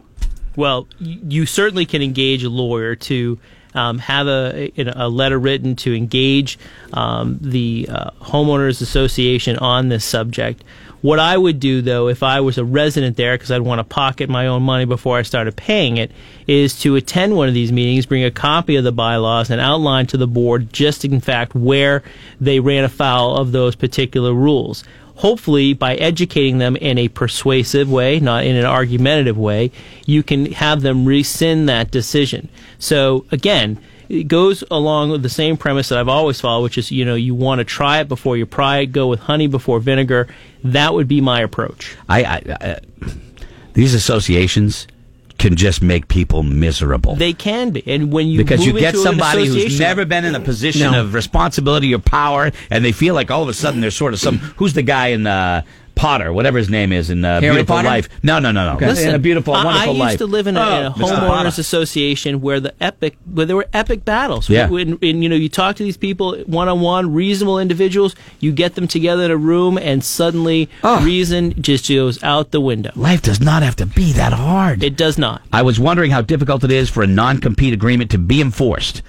Well, 0.56 0.88
you 1.00 1.46
certainly 1.46 1.86
can 1.86 2.02
engage 2.02 2.44
a 2.44 2.48
lawyer 2.48 2.94
to 2.96 3.38
um, 3.74 3.98
have 3.98 4.28
a, 4.28 4.72
a 4.76 5.08
letter 5.08 5.38
written 5.38 5.76
to 5.76 5.94
engage 5.94 6.58
um, 6.92 7.38
the 7.40 7.88
uh, 7.90 8.10
homeowners 8.20 8.80
association 8.80 9.56
on 9.58 9.88
this 9.88 10.04
subject. 10.04 10.62
What 11.00 11.18
I 11.18 11.36
would 11.36 11.60
do, 11.60 11.82
though, 11.82 12.08
if 12.08 12.22
I 12.22 12.40
was 12.40 12.56
a 12.56 12.64
resident 12.64 13.18
there, 13.18 13.34
because 13.34 13.50
I'd 13.50 13.60
want 13.60 13.78
to 13.80 13.84
pocket 13.84 14.30
my 14.30 14.46
own 14.46 14.62
money 14.62 14.86
before 14.86 15.18
I 15.18 15.22
started 15.22 15.54
paying 15.54 15.98
it, 15.98 16.10
is 16.46 16.78
to 16.80 16.96
attend 16.96 17.36
one 17.36 17.46
of 17.46 17.52
these 17.52 17.72
meetings, 17.72 18.06
bring 18.06 18.24
a 18.24 18.30
copy 18.30 18.76
of 18.76 18.84
the 18.84 18.92
bylaws, 18.92 19.50
and 19.50 19.60
outline 19.60 20.06
to 20.06 20.16
the 20.16 20.26
board 20.26 20.72
just 20.72 21.04
in 21.04 21.20
fact 21.20 21.54
where 21.54 22.02
they 22.40 22.58
ran 22.58 22.84
afoul 22.84 23.36
of 23.36 23.52
those 23.52 23.74
particular 23.74 24.32
rules 24.32 24.82
hopefully 25.16 25.72
by 25.72 25.94
educating 25.96 26.58
them 26.58 26.76
in 26.76 26.98
a 26.98 27.08
persuasive 27.08 27.90
way, 27.90 28.20
not 28.20 28.44
in 28.44 28.56
an 28.56 28.64
argumentative 28.64 29.38
way, 29.38 29.70
you 30.06 30.22
can 30.22 30.52
have 30.52 30.82
them 30.82 31.04
rescind 31.04 31.68
that 31.68 31.90
decision. 31.90 32.48
So 32.78 33.24
again, 33.30 33.80
it 34.08 34.28
goes 34.28 34.62
along 34.70 35.10
with 35.10 35.22
the 35.22 35.28
same 35.28 35.56
premise 35.56 35.88
that 35.88 35.98
I've 35.98 36.08
always 36.08 36.40
followed, 36.40 36.64
which 36.64 36.78
is 36.78 36.90
you 36.90 37.04
know 37.04 37.14
you 37.14 37.34
want 37.34 37.60
to 37.60 37.64
try 37.64 38.00
it 38.00 38.08
before 38.08 38.36
you 38.36 38.46
pry 38.46 38.78
it. 38.78 38.86
Go 38.86 39.08
with 39.08 39.20
honey 39.20 39.46
before 39.46 39.80
vinegar. 39.80 40.28
That 40.62 40.94
would 40.94 41.08
be 41.08 41.20
my 41.20 41.40
approach. 41.40 41.96
I, 42.08 42.24
I, 42.24 42.56
I 42.60 42.80
these 43.72 43.94
associations 43.94 44.86
can 45.44 45.56
just 45.56 45.82
make 45.82 46.08
people 46.08 46.42
miserable. 46.42 47.16
They 47.16 47.34
can 47.34 47.70
be, 47.70 47.82
and 47.86 48.10
when 48.10 48.28
you 48.28 48.38
because 48.38 48.64
you 48.64 48.72
get 48.72 48.96
somebody 48.96 49.46
who's 49.46 49.78
never 49.78 50.06
been 50.06 50.24
in 50.24 50.34
a 50.34 50.40
position 50.40 50.90
No. 50.92 51.02
of 51.02 51.12
responsibility 51.12 51.94
or 51.94 51.98
power, 51.98 52.50
and 52.70 52.82
they 52.82 52.92
feel 52.92 53.14
like 53.14 53.30
all 53.30 53.42
of 53.42 53.48
a 53.50 53.52
sudden 53.54 53.82
they're 53.82 53.90
sort 53.90 54.14
of 54.14 54.20
some. 54.20 54.38
Who's 54.56 54.72
the 54.72 54.82
guy 54.82 55.08
in 55.08 55.26
uh, 55.26 55.60
Potter, 55.94 56.32
whatever 56.32 56.58
his 56.58 56.68
name 56.68 56.92
is, 56.92 57.08
in 57.10 57.24
uh, 57.24 57.40
Harry 57.40 57.52
Beautiful 57.54 57.76
Potter? 57.76 57.88
Life? 57.88 58.08
No, 58.22 58.38
no, 58.38 58.50
no, 58.52 58.74
no. 58.74 58.86
Listen, 58.86 59.10
in 59.10 59.14
a 59.14 59.18
beautiful, 59.18 59.54
I, 59.54 59.64
wonderful 59.64 59.88
I 59.90 59.92
used 59.92 60.00
life. 60.00 60.18
to 60.18 60.26
live 60.26 60.46
in 60.46 60.56
a, 60.56 60.60
in 60.60 60.66
a 60.66 60.88
Oh, 60.88 60.92
Mr. 60.92 61.00
Potter. 61.00 61.26
homeowners 61.48 61.58
association 61.58 62.40
where 62.40 62.58
the 62.60 62.74
epic, 62.82 63.16
where 63.32 63.46
there 63.46 63.56
were 63.56 63.68
epic 63.72 64.04
battles. 64.04 64.48
Yeah. 64.50 64.68
When, 64.68 64.92
when, 64.94 65.22
you 65.22 65.28
know, 65.28 65.36
you 65.36 65.48
talk 65.48 65.76
to 65.76 65.82
these 65.84 65.96
people 65.96 66.36
one 66.46 66.68
on 66.68 66.80
one, 66.80 67.14
reasonable 67.14 67.58
individuals. 67.58 68.14
You 68.40 68.52
get 68.52 68.74
them 68.74 68.88
together 68.88 69.24
in 69.24 69.30
a 69.30 69.36
room, 69.36 69.78
and 69.78 70.02
suddenly 70.04 70.68
Oh. 70.82 71.04
reason 71.04 71.60
just 71.62 71.88
goes 71.88 72.22
out 72.22 72.50
the 72.50 72.60
window. 72.60 72.90
Life 72.96 73.22
does 73.22 73.40
not 73.40 73.62
have 73.62 73.76
to 73.76 73.86
be 73.86 74.12
that 74.14 74.32
hard. 74.32 74.82
It 74.82 74.96
does 74.96 75.16
not. 75.16 75.42
I 75.52 75.62
was 75.62 75.78
wondering 75.78 76.10
how 76.10 76.22
difficult 76.22 76.64
it 76.64 76.72
is 76.72 76.90
for 76.90 77.02
a 77.02 77.06
non-compete 77.06 77.72
agreement 77.72 78.10
to 78.10 78.18
be 78.18 78.40
enforced. 78.40 79.02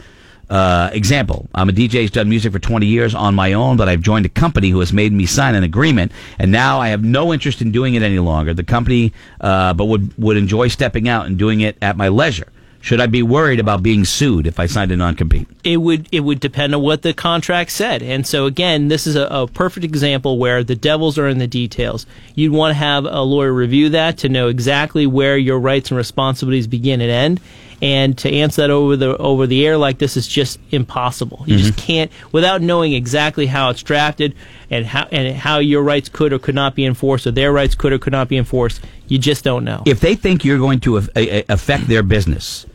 Uh, 0.50 0.90
example, 0.94 1.48
I'm 1.56 1.70
a 1.70 1.72
DJ 1.72 2.02
who's 2.02 2.12
done 2.12 2.30
music 2.30 2.52
for 2.52 2.60
20 2.60 2.86
years 2.86 3.16
on 3.16 3.36
my 3.36 3.54
own, 3.54 3.78
but 3.78 3.90
I've 3.90 4.02
joined 4.02 4.26
a 4.26 4.30
company 4.30 4.70
who 4.70 4.80
has 4.80 4.94
made 4.94 5.12
me 5.12 5.26
sign 5.26 5.56
an 5.56 5.64
agreement, 5.64 6.12
and 6.38 6.52
now 6.52 6.80
I 6.80 6.90
have 6.90 7.04
no 7.04 7.34
interest 7.34 7.62
in 7.62 7.72
doing 7.72 7.96
it 7.96 8.04
any 8.04 8.20
longer. 8.20 8.54
The 8.54 8.64
company, 8.64 9.14
uh, 9.42 9.74
but 9.74 9.86
would, 9.86 10.16
would 10.18 10.38
enjoy 10.38 10.68
stepping 10.68 11.10
out 11.10 11.26
and 11.26 11.38
doing 11.38 11.62
it 11.62 11.78
at 11.82 11.98
my 11.98 12.10
leisure. 12.10 12.48
Should 12.82 13.02
I 13.02 13.08
be 13.08 13.24
worried 13.24 13.60
about 13.60 13.82
being 13.82 14.06
sued 14.06 14.46
if 14.46 14.60
I 14.60 14.68
signed 14.68 14.92
a 14.92 14.96
non-compete? 14.96 15.48
it 15.66 15.78
would 15.78 16.08
it 16.12 16.20
would 16.20 16.40
depend 16.40 16.74
on 16.76 16.82
what 16.82 17.02
the 17.02 17.14
contract 17.14 17.72
said. 17.72 18.04
And 18.04 18.26
so 18.26 18.46
again, 18.46 18.88
this 18.88 19.08
is 19.08 19.16
a, 19.16 19.24
a 19.24 19.48
perfect 19.48 19.84
example 19.84 20.38
where 20.38 20.64
the 20.64 20.76
devils 20.76 21.18
are 21.18 21.28
in 21.28 21.40
the 21.40 21.48
details. 21.48 22.06
You'd 22.36 22.54
want 22.54 22.70
to 22.70 22.76
have 22.76 23.06
a 23.06 23.22
lawyer 23.22 23.52
review 23.52 23.90
that 23.90 24.20
to 24.20 24.30
know 24.30 24.48
exactly 24.48 25.08
where 25.08 25.38
your 25.38 25.60
rights 25.60 25.90
and 25.90 25.98
responsibilities 25.98 26.68
begin 26.68 27.02
and 27.02 27.10
end. 27.10 27.42
And 27.82 28.18
to 28.20 28.32
answer 28.32 28.62
that 28.62 28.70
over 28.70 28.96
the 28.96 29.18
over 29.18 29.48
the 29.48 29.66
air 29.66 29.78
like 29.78 29.98
this 29.98 30.16
is 30.18 30.28
just 30.28 30.60
impossible. 30.72 31.44
You 31.46 31.58
just 31.58 31.78
can't 31.78 32.12
without 32.32 32.62
knowing 32.62 32.94
exactly 32.94 33.46
how 33.48 33.70
it's 33.70 33.84
drafted 33.84 34.34
and 34.70 34.86
how 34.86 35.08
and 35.12 35.36
how 35.36 35.60
your 35.60 35.84
rights 35.84 36.10
could 36.10 36.32
or 36.34 36.40
could 36.40 36.56
not 36.56 36.74
be 36.76 36.86
enforced 36.86 37.28
or 37.28 37.32
their 37.32 37.52
rights 37.52 37.76
could 37.76 37.92
or 37.94 38.00
could 38.00 38.14
not 38.14 38.30
be 38.30 38.38
enforced. 38.38 38.82
You 39.08 39.18
just 39.20 39.44
don't 39.44 39.66
know. 39.66 39.84
If 39.86 40.00
they 40.00 40.16
think 40.16 40.46
you're 40.46 40.58
going 40.58 40.80
to 40.82 40.98
affect 40.98 41.88
their 41.88 42.02
business 42.02 42.66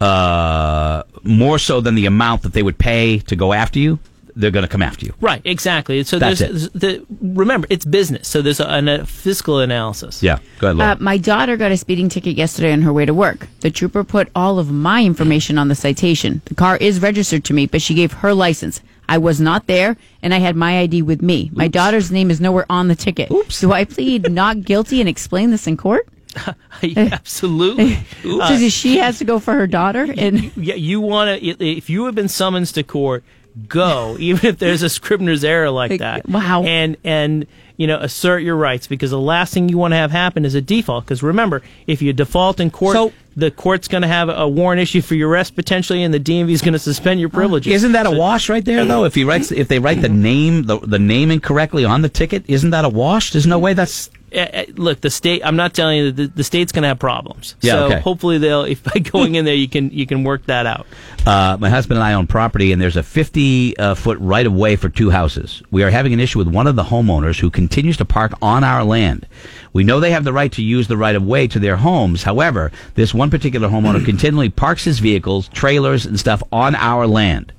uh, 0.00 1.02
more 1.22 1.58
so 1.58 1.80
than 1.80 1.94
the 1.94 2.06
amount 2.06 2.42
that 2.42 2.52
they 2.52 2.62
would 2.62 2.78
pay 2.78 3.18
to 3.20 3.36
go 3.36 3.52
after 3.52 3.78
you, 3.78 3.98
they're 4.38 4.52
going 4.52 4.62
to 4.62 4.68
come 4.68 4.82
after 4.82 5.04
you. 5.04 5.12
Right, 5.20 5.42
exactly. 5.44 6.02
So 6.04 6.18
That's 6.18 6.38
there's 6.38 6.66
it. 6.66 6.72
the 6.72 7.06
remember 7.20 7.66
it's 7.70 7.84
business. 7.84 8.28
So 8.28 8.40
there's 8.40 8.60
a, 8.60 8.66
a 8.68 9.04
fiscal 9.04 9.58
analysis. 9.58 10.22
Yeah, 10.22 10.38
go 10.60 10.68
ahead, 10.68 10.76
Laura. 10.76 10.92
Uh, 10.92 10.96
my 11.00 11.18
daughter 11.18 11.56
got 11.56 11.72
a 11.72 11.76
speeding 11.76 12.08
ticket 12.08 12.36
yesterday 12.36 12.72
on 12.72 12.82
her 12.82 12.92
way 12.92 13.04
to 13.04 13.12
work. 13.12 13.48
The 13.60 13.70
trooper 13.70 14.04
put 14.04 14.28
all 14.34 14.58
of 14.58 14.70
my 14.70 15.04
information 15.04 15.58
on 15.58 15.68
the 15.68 15.74
citation. 15.74 16.40
The 16.44 16.54
car 16.54 16.76
is 16.76 17.00
registered 17.02 17.44
to 17.46 17.52
me, 17.54 17.66
but 17.66 17.82
she 17.82 17.94
gave 17.94 18.12
her 18.12 18.32
license. 18.32 18.80
I 19.08 19.18
was 19.18 19.40
not 19.40 19.66
there, 19.66 19.96
and 20.22 20.32
I 20.32 20.38
had 20.38 20.54
my 20.54 20.80
ID 20.80 21.02
with 21.02 21.22
me. 21.22 21.50
My 21.52 21.66
daughter's 21.66 22.12
name 22.12 22.30
is 22.30 22.40
nowhere 22.40 22.66
on 22.70 22.88
the 22.88 22.94
ticket. 22.94 23.30
Oops. 23.30 23.60
Do 23.60 23.72
I 23.72 23.84
plead 23.84 24.30
not 24.32 24.62
guilty 24.62 25.00
and 25.00 25.08
explain 25.08 25.50
this 25.50 25.66
in 25.66 25.76
court? 25.76 26.06
Absolutely. 26.96 27.94
so 28.22 28.68
she 28.68 28.98
has 28.98 29.18
to 29.18 29.24
go 29.24 29.40
for 29.40 29.54
her 29.54 29.66
daughter, 29.66 30.06
and 30.16 30.56
yeah, 30.56 30.74
you 30.74 31.00
want 31.00 31.40
to. 31.40 31.64
If 31.64 31.90
you 31.90 32.04
have 32.04 32.14
been 32.14 32.28
summoned 32.28 32.66
to 32.68 32.82
court, 32.82 33.24
go, 33.68 34.16
even 34.20 34.46
if 34.50 34.58
there's 34.58 34.82
a 34.82 34.88
scrivener's 34.88 35.42
error 35.44 35.70
like 35.70 35.90
Like, 35.92 36.00
that. 36.00 36.28
wow. 36.28 36.62
And 36.64 36.96
and 37.04 37.46
you 37.76 37.86
know 37.86 37.98
assert 37.98 38.38
your 38.42 38.56
rights 38.56 38.86
because 38.86 39.10
the 39.10 39.20
last 39.20 39.54
thing 39.54 39.68
you 39.68 39.78
want 39.78 39.92
to 39.92 39.96
have 39.96 40.10
happen 40.10 40.44
is 40.44 40.54
a 40.54 40.60
default. 40.60 41.04
Because 41.04 41.22
remember, 41.22 41.62
if 41.86 42.02
you 42.02 42.12
default 42.12 42.60
in 42.60 42.70
court, 42.70 42.94
So- 42.94 43.12
the 43.36 43.52
court's 43.52 43.86
going 43.86 44.02
to 44.02 44.08
have 44.08 44.28
a 44.28 44.48
warrant 44.48 44.80
issue 44.80 45.00
for 45.00 45.14
your 45.14 45.28
arrest 45.30 45.54
potentially, 45.54 46.02
and 46.02 46.12
the 46.12 46.18
DMV 46.18 46.50
is 46.50 46.60
going 46.60 46.72
to 46.72 46.78
suspend 46.78 47.20
your 47.20 47.28
privileges. 47.28 47.72
Isn't 47.72 47.92
that 47.92 48.04
a 48.04 48.10
wash 48.10 48.48
right 48.48 48.64
there, 48.64 48.84
though? 48.84 49.04
If 49.04 49.14
he 49.14 49.22
writes, 49.22 49.52
if 49.52 49.68
they 49.68 49.78
write 49.78 50.00
the 50.02 50.08
name, 50.08 50.64
the, 50.64 50.80
the 50.80 50.98
name 50.98 51.30
incorrectly 51.30 51.84
on 51.84 52.02
the 52.02 52.08
ticket, 52.08 52.42
isn't 52.48 52.70
that 52.70 52.84
a 52.84 52.88
wash? 52.88 53.30
There's 53.30 53.46
no 53.46 53.60
way 53.60 53.74
that's. 53.74 54.10
Uh, 54.32 54.38
uh, 54.38 54.64
look, 54.74 55.00
the 55.00 55.10
state. 55.10 55.42
I'm 55.44 55.56
not 55.56 55.74
telling 55.74 55.98
you 55.98 56.12
that 56.12 56.16
the, 56.16 56.26
the 56.28 56.44
state's 56.44 56.72
going 56.72 56.82
to 56.82 56.88
have 56.88 56.98
problems. 56.98 57.56
Yeah, 57.60 57.72
so 57.72 57.84
okay. 57.86 58.00
hopefully 58.00 58.38
they'll. 58.38 58.64
If 58.64 58.82
by 58.94 59.00
going 59.00 59.34
in 59.34 59.44
there, 59.44 59.54
you 59.54 59.68
can 59.68 59.90
you 59.90 60.06
can 60.06 60.24
work 60.24 60.46
that 60.46 60.66
out. 60.66 60.86
Uh, 61.26 61.56
my 61.60 61.68
husband 61.68 61.98
and 61.98 62.04
I 62.04 62.14
own 62.14 62.26
property, 62.26 62.72
and 62.72 62.80
there's 62.80 62.96
a 62.96 63.02
50 63.02 63.76
uh, 63.78 63.94
foot 63.94 64.18
right 64.20 64.46
of 64.46 64.52
way 64.52 64.76
for 64.76 64.88
two 64.88 65.10
houses. 65.10 65.62
We 65.70 65.82
are 65.82 65.90
having 65.90 66.12
an 66.12 66.20
issue 66.20 66.38
with 66.38 66.48
one 66.48 66.66
of 66.66 66.76
the 66.76 66.84
homeowners 66.84 67.38
who 67.38 67.50
continues 67.50 67.96
to 67.98 68.04
park 68.04 68.32
on 68.42 68.64
our 68.64 68.84
land. 68.84 69.26
We 69.72 69.84
know 69.84 70.00
they 70.00 70.12
have 70.12 70.24
the 70.24 70.32
right 70.32 70.52
to 70.52 70.62
use 70.62 70.88
the 70.88 70.96
right 70.96 71.16
of 71.16 71.24
way 71.24 71.46
to 71.48 71.58
their 71.58 71.76
homes. 71.76 72.22
However, 72.22 72.72
this 72.94 73.14
one 73.14 73.30
particular 73.30 73.68
homeowner 73.68 74.04
continually 74.06 74.48
parks 74.48 74.84
his 74.84 74.98
vehicles, 74.98 75.48
trailers, 75.48 76.06
and 76.06 76.18
stuff 76.18 76.42
on 76.52 76.74
our 76.74 77.06
land. 77.06 77.52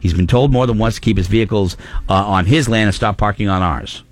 He's 0.00 0.12
been 0.12 0.26
told 0.26 0.52
more 0.52 0.66
than 0.66 0.76
once 0.76 0.96
to 0.96 1.00
keep 1.00 1.16
his 1.16 1.28
vehicles 1.28 1.78
uh, 2.10 2.12
on 2.12 2.44
his 2.44 2.68
land 2.68 2.88
and 2.88 2.94
stop 2.94 3.16
parking 3.16 3.48
on 3.48 3.62
ours. 3.62 4.02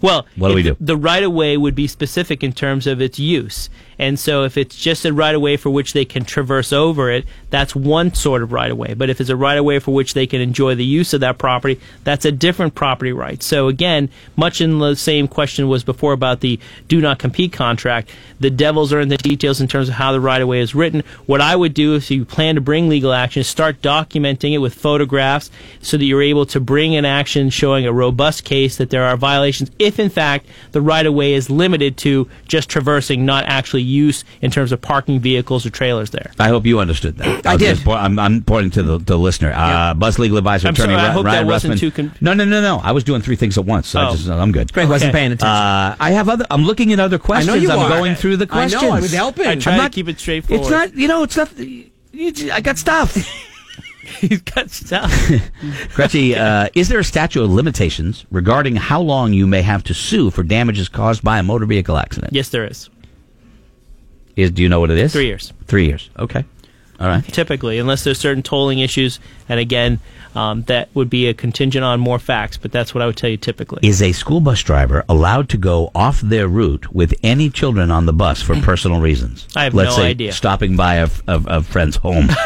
Well, 0.00 0.26
What 0.36 0.48
do 0.48 0.54
we 0.54 0.62
do? 0.62 0.76
The 0.80 0.96
right 0.96 1.22
of 1.22 1.32
way 1.32 1.56
would 1.56 1.74
be 1.74 1.86
specific 1.86 2.42
in 2.42 2.52
terms 2.52 2.86
of 2.86 3.00
its 3.00 3.18
use. 3.18 3.68
And 4.00 4.18
so 4.18 4.44
if 4.44 4.56
it's 4.56 4.76
just 4.76 5.04
a 5.04 5.12
right 5.12 5.34
of 5.34 5.42
way 5.42 5.58
for 5.58 5.68
which 5.68 5.92
they 5.92 6.06
can 6.06 6.24
traverse 6.24 6.72
over 6.72 7.10
it, 7.10 7.26
that's 7.50 7.76
one 7.76 8.14
sort 8.14 8.42
of 8.42 8.50
right 8.50 8.70
of 8.70 8.78
way. 8.78 8.94
But 8.94 9.10
if 9.10 9.20
it's 9.20 9.28
a 9.28 9.36
right 9.36 9.58
of 9.58 9.64
way 9.66 9.78
for 9.78 9.92
which 9.92 10.14
they 10.14 10.26
can 10.26 10.40
enjoy 10.40 10.74
the 10.74 10.86
use 10.86 11.12
of 11.12 11.20
that 11.20 11.36
property, 11.36 11.78
that's 12.02 12.24
a 12.24 12.32
different 12.32 12.74
property 12.74 13.12
right. 13.12 13.42
So 13.42 13.68
again, 13.68 14.08
much 14.36 14.62
in 14.62 14.78
the 14.78 14.94
same 14.94 15.28
question 15.28 15.68
was 15.68 15.84
before 15.84 16.14
about 16.14 16.40
the 16.40 16.58
do 16.88 17.02
not 17.02 17.18
compete 17.18 17.52
contract, 17.52 18.08
the 18.40 18.48
devils 18.48 18.90
are 18.90 19.00
in 19.00 19.10
the 19.10 19.18
details 19.18 19.60
in 19.60 19.68
terms 19.68 19.90
of 19.90 19.96
how 19.96 20.12
the 20.12 20.20
right 20.20 20.40
of 20.40 20.48
way 20.48 20.60
is 20.60 20.74
written. 20.74 21.02
What 21.26 21.42
I 21.42 21.54
would 21.54 21.74
do 21.74 21.94
if 21.94 22.10
you 22.10 22.24
plan 22.24 22.54
to 22.54 22.62
bring 22.62 22.88
legal 22.88 23.12
action 23.12 23.40
is 23.40 23.48
start 23.48 23.82
documenting 23.82 24.54
it 24.54 24.58
with 24.58 24.72
photographs 24.72 25.50
so 25.82 25.98
that 25.98 26.06
you're 26.06 26.22
able 26.22 26.46
to 26.46 26.58
bring 26.58 26.96
an 26.96 27.04
action 27.04 27.50
showing 27.50 27.84
a 27.84 27.92
robust 27.92 28.44
case 28.44 28.78
that 28.78 28.88
there 28.88 29.04
are 29.04 29.18
violations 29.18 29.70
if 29.78 29.98
in 29.98 30.08
fact 30.08 30.46
the 30.72 30.80
right 30.80 31.04
of 31.04 31.12
way 31.12 31.34
is 31.34 31.50
limited 31.50 31.98
to 31.98 32.30
just 32.48 32.70
traversing, 32.70 33.26
not 33.26 33.44
actually 33.44 33.89
use 33.90 34.24
in 34.40 34.50
terms 34.50 34.72
of 34.72 34.80
parking 34.80 35.20
vehicles 35.20 35.66
or 35.66 35.70
trailers 35.70 36.10
there. 36.10 36.30
I 36.38 36.48
hope 36.48 36.64
you 36.64 36.78
understood 36.78 37.18
that. 37.18 37.46
I 37.46 37.54
was 37.54 37.60
did. 37.60 37.74
just 37.74 37.84
po- 37.84 37.92
I'm, 37.92 38.18
I'm 38.18 38.42
pointing 38.42 38.70
to 38.72 38.82
the, 38.82 38.98
the 38.98 39.18
listener. 39.18 39.52
Uh, 39.54 39.92
Buzz 39.94 40.18
legal 40.18 40.38
advisor, 40.38 40.68
I'm 40.68 40.74
attorney 40.74 40.94
sorry, 40.94 41.02
I 41.04 41.08
Ry- 41.08 41.12
hope 41.12 41.24
that 41.24 41.30
Ryan 41.32 41.46
wasn't 41.46 41.74
Russman. 41.74 41.78
too 41.80 41.90
con- 41.90 42.12
no, 42.20 42.32
no, 42.34 42.44
no, 42.44 42.60
no. 42.60 42.78
I 42.82 42.92
was 42.92 43.04
doing 43.04 43.20
three 43.22 43.36
things 43.36 43.58
at 43.58 43.64
once. 43.64 43.88
So 43.88 44.00
I 44.00 44.08
Oh. 44.08 44.12
just, 44.12 44.28
I'm 44.28 44.52
good. 44.52 44.72
Greg 44.72 44.88
wasn't 44.88 45.12
paying 45.12 45.32
attention. 45.32 45.48
Uh, 45.48 45.96
I 46.00 46.12
have 46.12 46.28
other. 46.28 46.46
I'm 46.50 46.64
looking 46.64 46.92
at 46.92 47.00
other 47.00 47.16
I 47.16 47.18
questions. 47.18 47.46
know 47.48 47.54
you 47.60 47.70
I'm 47.70 47.80
are. 47.80 47.88
going 47.88 48.14
through 48.14 48.36
the 48.38 48.44
I 48.44 48.48
questions. 48.48 48.82
know. 48.82 48.92
I 48.92 49.00
was 49.00 49.12
helping. 49.12 49.46
I 49.46 49.56
try 49.56 49.72
I'm 49.72 49.78
to 49.78 49.82
not- 49.84 49.92
keep 49.92 50.08
it 50.08 50.18
straightforward. 50.20 50.62
It's 50.62 50.70
not. 50.70 50.94
You 50.94 51.08
know. 51.08 51.22
It's 51.24 51.36
not. 51.36 51.58
you- 51.58 51.86
I 52.52 52.60
got 52.60 52.78
stuff. 52.78 53.16
He's 54.20 54.40
got 54.42 54.70
stuff. 54.70 55.12
Gretchen, 55.94 56.34
uh, 56.34 56.68
is 56.74 56.88
there 56.88 56.98
a 56.98 57.04
statute 57.04 57.42
of 57.42 57.50
limitations 57.50 58.26
regarding 58.30 58.76
how 58.76 59.00
long 59.00 59.32
you 59.32 59.46
may 59.46 59.62
have 59.62 59.84
to 59.84 59.94
sue 59.94 60.30
for 60.30 60.42
damages 60.42 60.88
caused 60.88 61.22
by 61.22 61.38
a 61.38 61.42
motor 61.42 61.64
vehicle 61.66 61.96
accident? 61.96 62.32
yes, 62.32 62.48
there 62.48 62.66
is. 62.66 62.90
Is 64.42 64.50
do 64.50 64.62
you 64.62 64.68
know 64.68 64.80
what 64.80 64.90
it 64.90 64.98
is? 64.98 65.12
Three 65.12 65.26
years. 65.26 65.52
Three 65.66 65.86
years. 65.86 66.10
Okay. 66.18 66.44
All 66.98 67.06
right. 67.08 67.24
typically, 67.24 67.78
unless 67.78 68.04
there's 68.04 68.18
certain 68.18 68.42
tolling 68.42 68.78
issues. 68.80 69.20
And 69.48 69.58
again, 69.58 70.00
um, 70.34 70.64
that 70.64 70.90
would 70.94 71.08
be 71.08 71.28
a 71.28 71.34
contingent 71.34 71.82
on 71.82 71.98
more 71.98 72.18
facts, 72.18 72.58
but 72.58 72.72
that's 72.72 72.94
what 72.94 73.00
I 73.00 73.06
would 73.06 73.16
tell 73.16 73.30
you 73.30 73.38
typically. 73.38 73.80
Is 73.88 74.02
a 74.02 74.12
school 74.12 74.40
bus 74.40 74.62
driver 74.62 75.02
allowed 75.08 75.48
to 75.48 75.56
go 75.56 75.90
off 75.94 76.20
their 76.20 76.46
route 76.46 76.92
with 76.92 77.14
any 77.22 77.48
children 77.48 77.90
on 77.90 78.04
the 78.04 78.12
bus 78.12 78.42
for 78.42 78.54
personal 78.60 79.00
reasons? 79.00 79.48
I 79.56 79.64
have 79.64 79.72
Let's 79.72 79.96
no 79.96 80.02
say 80.02 80.10
idea. 80.10 80.32
stopping 80.32 80.76
by 80.76 80.96
a, 80.96 81.08
a, 81.26 81.42
a 81.46 81.62
friend's 81.62 81.96
home. 81.96 82.28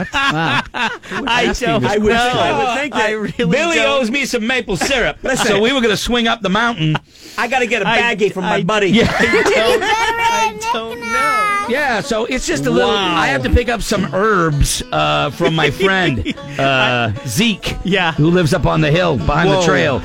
Wow. 0.00 0.62
I 0.72 1.52
don't 1.58 1.84
I 1.84 1.98
would- 1.98 2.08
know. 2.08 2.14
I 2.16 2.58
would 2.74 2.80
think 2.80 2.94
that 2.94 3.08
I 3.10 3.12
really 3.12 3.76
don't. 3.76 4.00
owes 4.00 4.10
me 4.10 4.24
some 4.24 4.46
maple 4.46 4.76
syrup. 4.76 5.18
Listen. 5.22 5.46
so 5.46 5.60
we 5.60 5.72
were 5.72 5.80
going 5.80 5.90
to 5.92 5.96
swing 5.96 6.26
up 6.28 6.40
the 6.42 6.48
mountain. 6.48 6.96
I 7.36 7.48
got 7.48 7.58
to 7.58 7.66
get 7.66 7.82
a 7.82 7.88
I- 7.88 7.98
baggie 8.00 8.32
from 8.32 8.44
my 8.44 8.56
I- 8.56 8.62
buddy. 8.62 9.02
I 9.02 9.04
don't, 9.04 9.82
I 9.82 9.99
don't 10.72 11.00
know. 11.00 11.66
Yeah, 11.68 12.00
so 12.00 12.24
it's 12.24 12.46
just 12.46 12.66
a 12.66 12.70
little. 12.70 12.90
Wow. 12.90 13.16
I 13.16 13.28
have 13.28 13.42
to 13.44 13.50
pick 13.50 13.68
up 13.68 13.82
some 13.82 14.12
herbs 14.14 14.82
uh, 14.92 15.30
from 15.30 15.54
my 15.54 15.70
friend 15.70 16.34
uh, 16.58 17.12
Zeke. 17.26 17.76
Yeah. 17.84 18.12
who 18.12 18.30
lives 18.30 18.52
up 18.54 18.66
on 18.66 18.80
the 18.80 18.90
hill 18.90 19.16
behind 19.16 19.50
the 19.50 19.62
trail. 19.62 20.02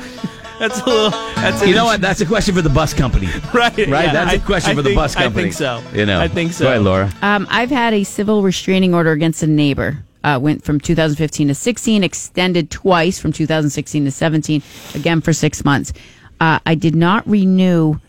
That's 0.58 0.80
a 0.80 0.84
little. 0.86 1.10
That's 1.10 1.60
a, 1.62 1.68
You 1.68 1.74
know 1.74 1.84
what? 1.84 2.00
That's 2.00 2.20
a 2.22 2.26
question 2.26 2.54
for 2.54 2.62
the 2.62 2.70
bus 2.70 2.94
company, 2.94 3.26
Right. 3.54 3.76
right? 3.76 3.86
yeah, 3.88 4.12
That's 4.12 4.32
a 4.32 4.36
I- 4.36 4.38
question 4.38 4.70
I 4.72 4.74
for 4.74 4.82
the 4.82 4.88
think- 4.90 4.96
bus 4.96 5.14
company. 5.14 5.40
I 5.40 5.44
think 5.50 5.54
so. 5.54 5.82
You 5.92 6.06
know, 6.06 6.20
I 6.20 6.28
think 6.28 6.52
so. 6.52 6.64
Go 6.64 6.70
ahead, 6.70 6.82
Laura. 6.82 7.12
Um, 7.22 7.46
I've 7.50 7.70
had 7.70 7.92
a 7.92 8.04
civil 8.04 8.42
restraining 8.42 8.94
order 8.94 9.12
against 9.12 9.42
a 9.42 9.46
neighbor. 9.46 9.98
Uh, 10.24 10.38
went 10.42 10.64
from 10.64 10.80
2015 10.80 11.48
to 11.48 11.54
16, 11.54 12.02
extended 12.02 12.68
twice 12.70 13.16
from 13.18 13.32
2016 13.32 14.06
to 14.06 14.10
17, 14.10 14.60
again 14.96 15.20
for 15.20 15.32
six 15.32 15.64
months. 15.64 15.92
Uh, 16.40 16.58
I 16.66 16.74
did 16.74 16.96
not 16.96 17.24
renew, 17.28 18.00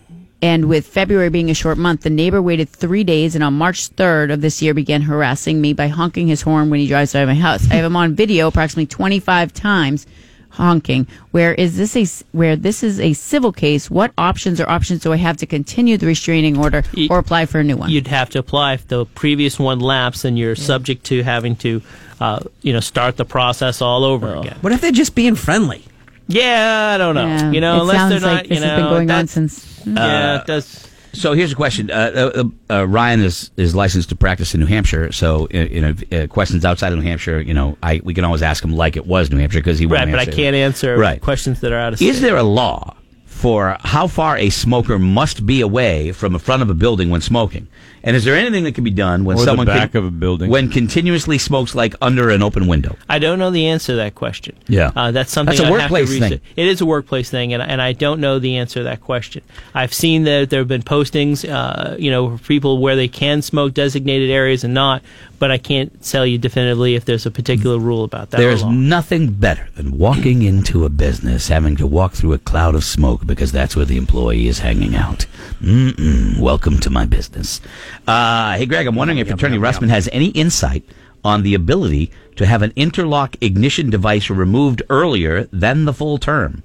and 0.42 0.66
with 0.66 0.86
February 0.86 1.30
being 1.30 1.50
a 1.50 1.56
short 1.56 1.78
month, 1.78 2.02
the 2.02 2.10
neighbor 2.10 2.42
waited 2.42 2.70
three 2.70 3.04
days, 3.04 3.34
and 3.34 3.44
on 3.44 3.54
March 3.56 3.90
3rd 3.96 4.34
of 4.34 4.42
this 4.42 4.62
year 4.62 4.74
began 4.74 5.02
harassing 5.02 5.60
me 5.60 5.74
by 5.74 5.88
honking 5.88 6.28
his 6.28 6.42
horn 6.42 6.70
when 6.70 6.80
he 6.80 6.88
drives 6.88 7.14
by 7.14 7.26
my 7.26 7.34
house. 7.34 7.70
I 7.72 7.76
have 7.76 7.86
him 7.86 7.96
on 7.96 8.14
video 8.14 8.48
approximately 8.48 8.86
25 8.86 9.52
times 9.54 10.06
honking. 10.52 11.08
Where 11.32 11.54
is 11.54 11.78
this 11.78 11.96
a 11.96 12.26
where 12.36 12.56
this 12.56 12.84
is 12.84 13.00
a 13.00 13.14
civil 13.14 13.52
case? 13.52 13.90
What 13.90 14.12
options 14.18 14.60
or 14.62 14.70
options 14.70 15.02
do 15.02 15.14
I 15.14 15.18
have 15.18 15.38
to 15.38 15.46
continue 15.46 15.98
the 15.98 16.08
restraining 16.08 16.58
order 16.58 16.84
or 17.10 17.20
apply 17.20 17.48
for 17.48 17.60
a 17.60 17.64
new 17.64 17.78
one? 17.78 17.90
You'd 17.90 18.08
have 18.08 18.30
to 18.32 18.40
apply 18.40 18.74
if 18.74 18.88
the 18.88 19.06
previous 19.06 19.58
one 19.58 19.80
lapsed, 19.80 20.26
and 20.26 20.38
you're 20.38 20.56
subject 20.56 21.04
to 21.06 21.24
having 21.24 21.56
to, 21.58 21.82
uh, 22.20 22.42
you 22.62 22.74
know, 22.74 22.80
start 22.80 23.18
the 23.18 23.26
process 23.26 23.82
all 23.82 24.04
over 24.04 24.36
again. 24.36 24.58
What 24.62 24.74
if 24.74 24.82
they're 24.82 24.92
just 24.92 25.16
being 25.16 25.36
friendly? 25.36 25.84
Yeah, 26.28 26.92
I 26.94 26.98
don't 26.98 27.16
know. 27.16 27.26
Yeah, 27.28 27.52
you 27.52 27.62
know, 27.62 27.78
it 27.78 27.82
unless 27.82 27.98
sounds 27.98 28.12
they're 28.12 28.20
not, 28.22 28.36
like 28.38 28.48
this 28.50 28.60
you 28.60 28.66
know, 28.66 28.70
has 28.72 28.80
been 28.82 28.90
going 28.90 29.02
on 29.02 29.08
that's- 29.08 29.32
since. 29.32 29.82
Yeah, 29.86 30.42
it 30.42 30.48
does. 30.48 30.84
So 31.14 31.34
here's 31.34 31.52
a 31.52 31.56
question. 31.56 31.90
Uh, 31.90 32.32
uh, 32.70 32.74
uh, 32.82 32.88
Ryan 32.88 33.22
is, 33.24 33.50
is 33.58 33.74
licensed 33.74 34.10
to 34.10 34.16
practice 34.16 34.54
in 34.54 34.60
New 34.60 34.68
Hampshire. 34.68 35.12
So 35.12 35.48
uh, 35.54 35.58
you 35.58 35.82
know, 35.82 35.96
uh, 36.12 36.28
questions 36.28 36.64
outside 36.64 36.92
of 36.94 37.00
New 37.00 37.06
Hampshire, 37.06 37.40
you 37.42 37.54
know, 37.56 37.76
I 37.82 38.02
we 38.04 38.14
can 38.14 38.24
always 38.24 38.44
ask 38.44 38.64
him 38.64 38.74
like 38.74 38.98
it 38.98 39.08
was 39.08 39.32
New 39.32 39.38
Hampshire 39.38 39.60
because 39.60 39.80
he 39.80 39.86
won't 39.88 40.02
Right, 40.02 40.12
but 40.12 40.20
I 40.20 40.26
can't 40.26 40.56
answer 40.56 40.96
Right. 40.98 41.20
questions 41.22 41.62
that 41.62 41.72
are 41.72 41.80
out 41.80 41.94
of 41.94 42.00
State. 42.00 42.10
Is 42.10 42.22
there 42.22 42.36
a 42.38 42.44
law 42.44 42.96
for 43.38 43.78
how 43.82 44.08
far 44.08 44.36
a 44.38 44.50
smoker 44.50 44.98
must 44.98 45.46
be 45.46 45.62
away 45.62 46.12
from 46.12 46.34
the 46.34 46.40
front 46.40 46.64
of 46.64 46.70
a 46.70 46.74
building 46.74 47.10
when 47.12 47.22
smoking? 47.22 47.68
And 48.04 48.16
is 48.16 48.24
there 48.24 48.36
anything 48.36 48.64
that 48.64 48.74
can 48.74 48.84
be 48.84 48.90
done 48.92 49.26
when 49.26 49.36
Or 49.36 49.40
the 49.42 49.46
someone 49.46 49.68
back 49.68 49.92
can- 49.92 50.00
of 50.00 50.06
a 50.06 50.12
building. 50.12 50.50
when 50.50 50.70
continuously 50.70 51.38
smokes 51.38 51.76
like 51.76 51.94
under 52.02 52.30
an 52.30 52.42
open 52.42 52.66
window? 52.68 52.96
I 53.10 53.20
don't 53.20 53.38
know 53.38 53.52
the 53.52 53.68
answer 53.68 53.92
to 53.94 53.96
that 53.98 54.16
question. 54.16 54.56
Yeah. 54.68 54.92
uh, 54.96 55.12
that's 55.12 55.32
something 55.32 55.56
That's 55.56 55.60
a 55.62 55.66
I'd 55.68 55.72
workplace 55.72 56.10
have 56.18 56.30
to 56.30 56.38
thing. 56.38 56.42
It 56.56 56.68
is 56.68 56.80
a 56.82 56.86
workplace 56.86 57.30
thing, 57.30 57.54
and, 57.54 57.62
and 57.62 57.82
I 57.82 57.94
don't 57.94 58.20
know 58.22 58.40
the 58.40 58.56
answer 58.58 58.80
to 58.80 58.84
that 58.86 59.02
question. 59.02 59.44
I've 59.76 59.94
seen 59.94 60.24
that 60.24 60.50
there 60.50 60.60
have 60.62 60.68
been 60.68 60.84
postings, 60.84 61.48
uh, 61.48 61.96
you 62.00 62.10
know, 62.10 62.38
for 62.38 62.44
people 62.48 62.80
where 62.80 62.96
they 62.96 63.08
can 63.10 63.42
smoke 63.42 63.74
designated 63.74 64.30
areas 64.32 64.64
and 64.64 64.74
not, 64.74 65.02
but 65.40 65.52
I 65.52 65.58
can't 65.58 66.04
tell 66.04 66.26
you 66.26 66.38
definitively 66.38 66.96
if 66.96 67.06
there's 67.06 67.26
a 67.26 67.32
particular 67.32 67.78
rule 67.78 68.04
about 68.04 68.32
that. 68.32 68.38
There's 68.38 68.64
nothing 68.64 69.34
better 69.34 69.68
than 69.76 69.98
walking 69.98 70.42
into 70.42 70.86
a 70.86 70.90
business, 70.90 71.48
having 71.48 71.76
to 71.78 71.88
walk 71.88 72.14
through 72.14 72.34
a 72.34 72.40
cloud 72.40 72.76
of 72.76 72.84
smoke 72.84 73.26
because 73.26 73.52
that's 73.52 73.76
where 73.76 73.86
the 73.86 73.98
employee 73.98 74.48
is 74.48 74.60
hanging 74.60 74.96
out. 74.96 75.26
Mm-mm. 75.62 76.40
Welcome 76.40 76.80
to 76.80 76.90
my 76.90 77.06
business. 77.06 77.62
Uh, 78.08 78.58
hey, 78.58 78.66
Greg, 78.66 78.88
I'm 78.88 78.96
wondering 78.96 79.20
if 79.20 79.30
Attorney 79.30 79.58
Russman 79.58 79.90
has 79.90 80.10
any 80.12 80.28
insight 80.30 80.84
on 81.24 81.44
the 81.44 81.54
ability 81.54 82.12
to 82.36 82.46
have 82.46 82.62
an 82.62 82.72
interlock 82.76 83.36
ignition 83.42 83.90
device 83.90 84.30
removed 84.30 84.82
earlier 84.90 85.46
than 85.46 85.86
the 85.86 85.94
full 85.94 86.18
term. 86.18 86.64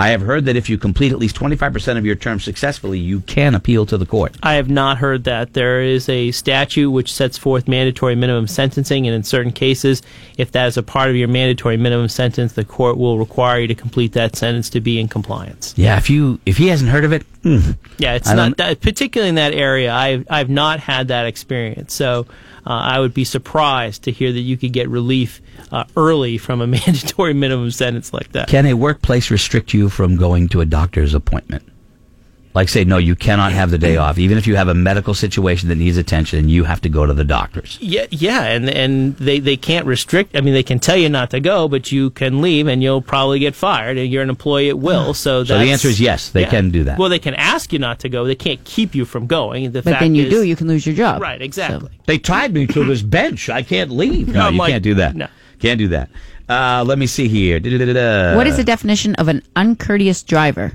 I 0.00 0.08
have 0.08 0.22
heard 0.22 0.46
that 0.46 0.56
if 0.56 0.70
you 0.70 0.78
complete 0.78 1.12
at 1.12 1.18
least 1.18 1.36
25% 1.36 1.98
of 1.98 2.06
your 2.06 2.14
term 2.14 2.40
successfully, 2.40 2.98
you 2.98 3.20
can 3.20 3.54
appeal 3.54 3.84
to 3.84 3.98
the 3.98 4.06
court. 4.06 4.34
I 4.42 4.54
have 4.54 4.70
not 4.70 4.96
heard 4.96 5.24
that. 5.24 5.52
There 5.52 5.82
is 5.82 6.08
a 6.08 6.30
statute 6.30 6.90
which 6.90 7.12
sets 7.12 7.36
forth 7.36 7.68
mandatory 7.68 8.14
minimum 8.14 8.46
sentencing, 8.46 9.06
and 9.06 9.14
in 9.14 9.24
certain 9.24 9.52
cases, 9.52 10.00
if 10.38 10.52
that 10.52 10.68
is 10.68 10.78
a 10.78 10.82
part 10.82 11.10
of 11.10 11.16
your 11.16 11.28
mandatory 11.28 11.76
minimum 11.76 12.08
sentence, 12.08 12.54
the 12.54 12.64
court 12.64 12.96
will 12.96 13.18
require 13.18 13.60
you 13.60 13.66
to 13.66 13.74
complete 13.74 14.14
that 14.14 14.36
sentence 14.36 14.70
to 14.70 14.80
be 14.80 14.98
in 14.98 15.06
compliance. 15.06 15.74
Yeah, 15.76 15.98
if 15.98 16.08
you 16.08 16.40
if 16.46 16.56
he 16.56 16.68
hasn't 16.68 16.88
heard 16.88 17.04
of 17.04 17.12
it, 17.12 17.24
hmm. 17.42 17.72
Yeah, 17.98 18.14
it's 18.14 18.28
I 18.28 18.34
not 18.34 18.56
that, 18.56 18.80
particularly 18.80 19.28
in 19.28 19.34
that 19.34 19.52
area. 19.52 19.92
I've 19.92 20.26
I've 20.30 20.48
not 20.48 20.80
had 20.80 21.08
that 21.08 21.26
experience, 21.26 21.92
so 21.92 22.26
uh, 22.66 22.70
I 22.70 23.00
would 23.00 23.12
be 23.12 23.24
surprised 23.24 24.04
to 24.04 24.12
hear 24.12 24.32
that 24.32 24.40
you 24.40 24.56
could 24.56 24.72
get 24.72 24.88
relief 24.88 25.42
uh, 25.72 25.84
early 25.96 26.38
from 26.38 26.60
a 26.60 26.66
mandatory 26.76 27.34
minimum 27.34 27.70
sentence 27.70 28.12
like 28.12 28.32
that. 28.32 28.48
can 28.48 28.66
a 28.66 28.74
workplace 28.74 29.30
restrict 29.30 29.72
you 29.74 29.88
from 29.88 30.16
going 30.16 30.48
to 30.48 30.60
a 30.60 30.66
doctor's 30.66 31.14
appointment? 31.14 31.64
Like 32.52 32.68
say, 32.68 32.82
no, 32.82 32.98
you 32.98 33.14
cannot 33.14 33.52
have 33.52 33.70
the 33.70 33.78
day 33.78 33.96
off, 33.96 34.18
even 34.18 34.36
if 34.36 34.44
you 34.48 34.56
have 34.56 34.66
a 34.66 34.74
medical 34.74 35.14
situation 35.14 35.68
that 35.68 35.76
needs 35.76 35.96
attention 35.96 36.48
you 36.48 36.64
have 36.64 36.80
to 36.80 36.88
go 36.88 37.06
to 37.06 37.14
the 37.14 37.22
doctors. 37.22 37.78
Yeah, 37.80 38.06
yeah, 38.10 38.42
and 38.42 38.68
and 38.68 39.16
they, 39.18 39.38
they 39.38 39.56
can't 39.56 39.86
restrict. 39.86 40.34
I 40.36 40.40
mean, 40.40 40.52
they 40.52 40.64
can 40.64 40.80
tell 40.80 40.96
you 40.96 41.08
not 41.08 41.30
to 41.30 41.38
go, 41.38 41.68
but 41.68 41.92
you 41.92 42.10
can 42.10 42.42
leave, 42.42 42.66
and 42.66 42.82
you'll 42.82 43.02
probably 43.02 43.38
get 43.38 43.54
fired. 43.54 43.98
And 43.98 44.10
you're 44.10 44.24
an 44.24 44.30
employee 44.30 44.68
at 44.68 44.76
will. 44.80 45.14
So, 45.14 45.44
So 45.44 45.58
the 45.60 45.70
answer 45.70 45.86
is 45.86 46.00
yes, 46.00 46.30
they 46.30 46.40
yeah. 46.40 46.50
can 46.50 46.70
do 46.70 46.82
that. 46.82 46.98
Well, 46.98 47.08
they 47.08 47.20
can 47.20 47.34
ask 47.34 47.72
you 47.72 47.78
not 47.78 48.00
to 48.00 48.08
go. 48.08 48.24
They 48.24 48.34
can't 48.34 48.64
keep 48.64 48.96
you 48.96 49.04
from 49.04 49.28
going. 49.28 49.70
The 49.70 49.82
But 49.82 49.92
fact 49.92 50.00
then 50.02 50.16
you 50.16 50.24
is- 50.24 50.30
do, 50.30 50.42
you 50.42 50.56
can 50.56 50.66
lose 50.66 50.84
your 50.84 50.96
job. 50.96 51.22
right, 51.22 51.40
exactly. 51.40 51.90
They 52.06 52.18
tied 52.18 52.52
me 52.52 52.66
to 52.66 52.84
this 52.84 53.00
bench. 53.02 53.48
I 53.48 53.62
can't 53.62 53.92
leave. 53.92 54.26
No, 54.26 54.40
I'm 54.48 54.54
you 54.54 54.58
like, 54.58 54.72
can't 54.72 54.82
do 54.82 54.94
that. 54.94 55.14
no. 55.14 55.28
Can't 55.60 55.78
do 55.78 55.88
that. 55.88 56.10
Uh, 56.48 56.82
let 56.86 56.98
me 56.98 57.06
see 57.06 57.28
here. 57.28 57.60
Da-da-da-da-da. 57.60 58.36
What 58.36 58.46
is 58.46 58.56
the 58.56 58.64
definition 58.64 59.14
of 59.16 59.28
an 59.28 59.42
uncourteous 59.54 60.22
driver? 60.22 60.72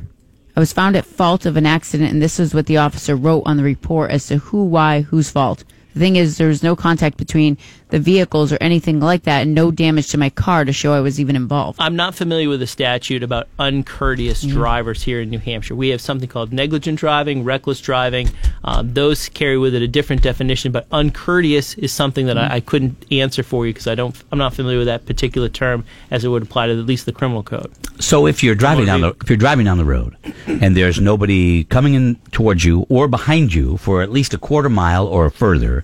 I 0.56 0.60
was 0.60 0.72
found 0.72 0.96
at 0.96 1.06
fault 1.06 1.46
of 1.46 1.58
an 1.58 1.65
accident, 1.65 2.13
and 2.13 2.22
this 2.22 2.39
is 2.39 2.54
what 2.54 2.68
the 2.68 2.77
officer 2.77 3.15
wrote 3.15 3.44
on 3.46 3.58
the 3.58 3.63
report 3.63 4.12
as 4.12 4.27
to 4.27 4.38
who, 4.38 4.63
why, 4.63 5.01
whose 5.01 5.30
fault. 5.30 5.65
The 5.96 6.02
thing 6.02 6.18
is, 6.18 6.38
there 6.38 6.50
was 6.50 6.62
no 6.62 6.75
contact 6.75 7.16
between 7.16 7.58
the 7.88 8.00
vehicles 8.00 8.52
or 8.52 8.58
anything 8.60 9.00
like 9.00 9.24
that, 9.24 9.44
and 9.44 9.56
no 9.56 9.72
damage 9.72 10.10
to 10.10 10.18
my 10.18 10.30
car 10.30 10.66
to 10.66 10.74
show 10.74 10.92
I 10.92 11.00
was 11.00 11.22
even 11.22 11.38
involved. 11.38 11.80
I'm 11.82 11.96
not 11.96 12.14
familiar 12.16 12.50
with 12.50 12.60
the 12.60 12.68
statute 12.68 13.24
about 13.24 13.48
uncourteous 13.60 14.44
Mm. 14.44 14.50
drivers 14.52 15.02
here 15.04 15.22
in 15.22 15.30
New 15.30 15.40
Hampshire. 15.40 15.74
We 15.74 15.90
have 15.90 16.02
something 16.02 16.28
called 16.28 16.52
negligent 16.52 17.00
driving, 17.00 17.46
reckless 17.46 17.80
driving. 17.80 18.30
Um, 18.66 18.94
those 18.94 19.30
carry 19.30 19.58
with 19.58 19.74
it 19.74 19.82
a 19.84 19.88
different 19.88 20.22
definition, 20.22 20.74
but 20.74 20.86
uncourteous 20.92 21.75
is 21.75 21.94
something 21.94 22.25
that 22.25 22.36
Mm. 22.36 22.52
I, 22.52 22.56
I 22.56 22.60
couldn't 22.60 22.98
answer 23.10 23.42
for 23.42 23.66
you 23.66 23.72
because 23.72 23.88
I 23.88 23.96
don't. 23.96 24.14
I'm 24.34 24.40
not 24.40 24.54
familiar 24.54 24.80
with 24.80 24.88
that 24.88 25.06
particular 25.06 25.48
term 25.48 25.86
as 26.12 26.25
it 26.25 26.28
would 26.28 26.44
apply 26.44 26.68
to 26.68 26.74
at 26.78 26.86
least 26.86 27.06
the 27.06 27.14
criminal 27.14 27.42
code. 27.42 27.72
So 28.02 28.28
if 28.28 28.44
you're 28.44 28.56
driving 28.56 28.86
down 28.86 29.00
the 29.00 29.16
if 29.22 29.30
you're 29.30 29.38
driving 29.38 29.64
down 29.64 29.78
the 29.78 29.86
road 29.86 30.18
and 30.62 30.75
there's 30.75 31.00
nobody 31.00 31.63
coming 31.65 31.93
in 31.93 32.15
towards 32.31 32.63
you 32.63 32.85
or 32.89 33.07
behind 33.07 33.53
you 33.53 33.77
for 33.77 34.01
at 34.01 34.12
least 34.12 34.33
a 34.33 34.38
quarter 34.38 34.69
mile 34.69 35.07
or 35.07 35.29
further, 35.29 35.83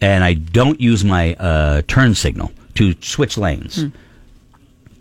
and 0.00 0.24
I 0.24 0.34
don't 0.34 0.80
use 0.80 1.04
my 1.04 1.34
uh, 1.34 1.82
turn 1.86 2.14
signal 2.14 2.50
to 2.74 2.94
switch 3.00 3.38
lanes, 3.38 3.84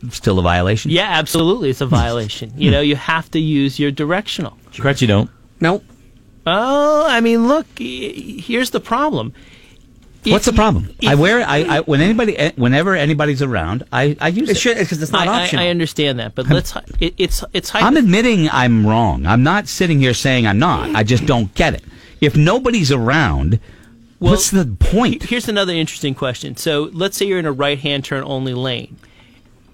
still 0.10 0.40
a 0.40 0.42
violation. 0.42 0.92
Yeah, 0.92 1.10
absolutely, 1.10 1.70
it's 1.70 1.82
a 1.82 1.86
violation. 2.02 2.52
you 2.56 2.72
know, 2.72 2.82
you 2.82 2.96
have 2.96 3.30
to 3.32 3.40
use 3.40 3.80
your 3.80 3.92
directional. 3.92 4.58
Correct, 4.76 5.02
you 5.02 5.08
don't. 5.08 5.30
Nope. 5.60 5.84
Oh, 6.48 7.06
I 7.08 7.22
mean, 7.22 7.48
look, 7.48 7.66
here's 7.78 8.70
the 8.70 8.80
problem. 8.80 9.34
What's 10.32 10.46
the 10.46 10.54
problem? 10.54 10.90
if- 11.02 11.10
I 11.10 11.16
wear 11.16 11.40
it. 11.40 11.44
I, 11.44 11.78
I 11.78 11.80
when 11.82 12.02
anybody 12.02 12.38
eh, 12.38 12.52
whenever 12.56 12.96
anybody's 12.96 13.42
around, 13.42 13.84
I, 13.92 14.16
I 14.20 14.30
use 14.30 14.50
It 14.50 14.58
it. 14.58 14.60
should 14.60 14.78
because 14.78 15.02
it's 15.02 15.12
not 15.12 15.28
I, 15.28 15.32
I, 15.40 15.44
optional. 15.44 15.64
I 15.66 15.68
understand 15.70 16.20
that, 16.20 16.36
but 16.36 16.48
let's. 16.50 16.74
It, 17.00 17.14
it's 17.18 17.44
it's 17.54 17.70
hypo- 17.70 17.86
I'm 17.86 17.98
admitting 17.98 18.50
I'm 18.52 18.86
wrong. 18.86 19.26
I'm 19.26 19.44
not 19.44 19.68
sitting 19.68 20.00
here 20.00 20.14
saying 20.14 20.48
I'm 20.48 20.60
not. 20.60 20.96
I 20.96 21.04
just 21.04 21.26
don't 21.26 21.54
get 21.56 21.74
it. 21.74 21.84
If 22.22 22.36
nobody's 22.36 22.92
around, 22.92 23.60
Well, 24.20 24.32
what's 24.32 24.50
the 24.52 24.66
point? 24.80 25.24
Here's 25.24 25.48
another 25.50 25.74
interesting 25.74 26.16
question. 26.16 26.56
So 26.58 26.90
let's 26.94 27.18
say 27.18 27.26
you're 27.26 27.40
in 27.40 27.46
a 27.46 27.52
right 27.52 27.78
hand 27.78 28.06
turn 28.06 28.24
only 28.26 28.54
lane. 28.54 28.98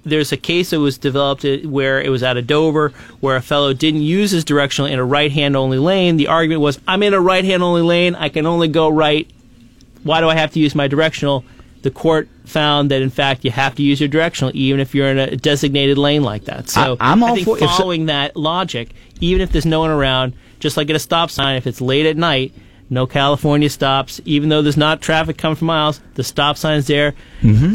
There's 0.03 0.31
a 0.31 0.37
case 0.37 0.71
that 0.71 0.79
was 0.79 0.97
developed 0.97 1.45
uh, 1.45 1.57
where 1.59 2.01
it 2.01 2.09
was 2.09 2.23
out 2.23 2.35
of 2.35 2.47
Dover, 2.47 2.89
where 3.19 3.35
a 3.35 3.41
fellow 3.41 3.71
didn't 3.71 4.01
use 4.01 4.31
his 4.31 4.43
directional 4.43 4.89
in 4.91 4.97
a 4.97 5.05
right 5.05 5.31
hand 5.31 5.55
only 5.55 5.77
lane. 5.77 6.17
The 6.17 6.27
argument 6.27 6.61
was, 6.61 6.79
I'm 6.87 7.03
in 7.03 7.13
a 7.13 7.21
right 7.21 7.45
hand 7.45 7.61
only 7.61 7.83
lane. 7.83 8.15
I 8.15 8.29
can 8.29 8.47
only 8.47 8.67
go 8.67 8.89
right. 8.89 9.29
Why 10.03 10.19
do 10.21 10.29
I 10.29 10.35
have 10.35 10.51
to 10.53 10.59
use 10.59 10.75
my 10.75 10.87
directional? 10.87 11.43
The 11.83 11.91
court 11.91 12.27
found 12.45 12.91
that, 12.91 13.01
in 13.01 13.09
fact, 13.09 13.43
you 13.43 13.49
have 13.51 13.73
to 13.75 13.83
use 13.83 13.99
your 13.99 14.07
directional 14.09 14.51
even 14.55 14.79
if 14.79 14.93
you're 14.93 15.07
in 15.07 15.17
a 15.17 15.35
designated 15.35 15.97
lane 15.97 16.21
like 16.23 16.45
that. 16.45 16.69
So 16.69 16.97
I- 16.99 17.11
I'm 17.11 17.23
all 17.23 17.33
think 17.35 17.45
for- 17.45 17.55
if 17.57 17.61
so- 17.61 17.67
following 17.67 18.05
that 18.05 18.35
logic, 18.37 18.89
even 19.19 19.41
if 19.41 19.51
there's 19.51 19.65
no 19.65 19.79
one 19.79 19.89
around, 19.89 20.33
just 20.59 20.77
like 20.77 20.89
at 20.89 20.95
a 20.95 20.99
stop 20.99 21.31
sign, 21.31 21.55
if 21.55 21.65
it's 21.65 21.81
late 21.81 22.05
at 22.05 22.17
night, 22.17 22.51
no 22.91 23.07
California 23.07 23.69
stops, 23.69 24.19
even 24.25 24.49
though 24.49 24.61
there's 24.61 24.75
not 24.75 25.01
traffic 25.01 25.37
coming 25.37 25.55
for 25.55 25.63
miles, 25.63 26.01
the 26.15 26.23
stop 26.23 26.57
sign's 26.57 26.87
there. 26.87 27.13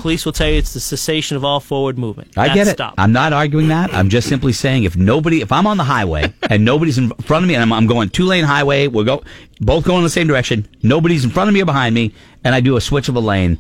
Police 0.01 0.27
will 0.27 0.33
tell 0.33 0.49
you 0.49 0.59
it's 0.59 0.75
the 0.75 0.81
cessation 0.81 1.39
of 1.39 1.45
all 1.45 1.59
forward 1.59 1.99
movement. 1.99 2.31
Mm-hmm. 2.33 2.41
I 2.41 2.55
get 2.55 2.69
it. 2.69 2.73
Stop. 2.73 2.95
I'm 2.99 3.13
not 3.13 3.33
arguing 3.33 3.69
that. 3.69 3.93
I'm 3.95 4.11
just 4.11 4.29
simply 4.29 4.53
saying 4.53 4.85
if 4.85 4.95
nobody, 4.95 5.41
if 5.41 5.51
I'm 5.51 5.67
on 5.67 5.79
the 5.79 5.85
highway 5.85 6.33
and 6.51 6.65
nobody's 6.65 6.99
in 6.99 7.09
front 7.11 7.45
of 7.45 7.49
me, 7.49 7.55
and 7.55 7.63
I'm, 7.63 7.73
I'm 7.73 7.87
going 7.87 8.11
two 8.11 8.27
lane 8.27 8.45
highway, 8.45 8.89
we'll 8.89 9.05
go 9.05 9.25
both 9.59 9.85
going 9.85 9.99
in 9.99 10.05
the 10.05 10.11
same 10.11 10.27
direction. 10.27 10.69
Nobody's 10.83 11.25
in 11.25 11.31
front 11.31 11.49
of 11.49 11.55
me 11.55 11.63
or 11.63 11.65
behind 11.65 11.95
me, 11.95 12.13
and 12.45 12.55
I 12.55 12.61
do 12.61 12.77
a 12.77 12.81
switch 12.81 13.09
of 13.09 13.17
a 13.17 13.21
lane. 13.21 13.59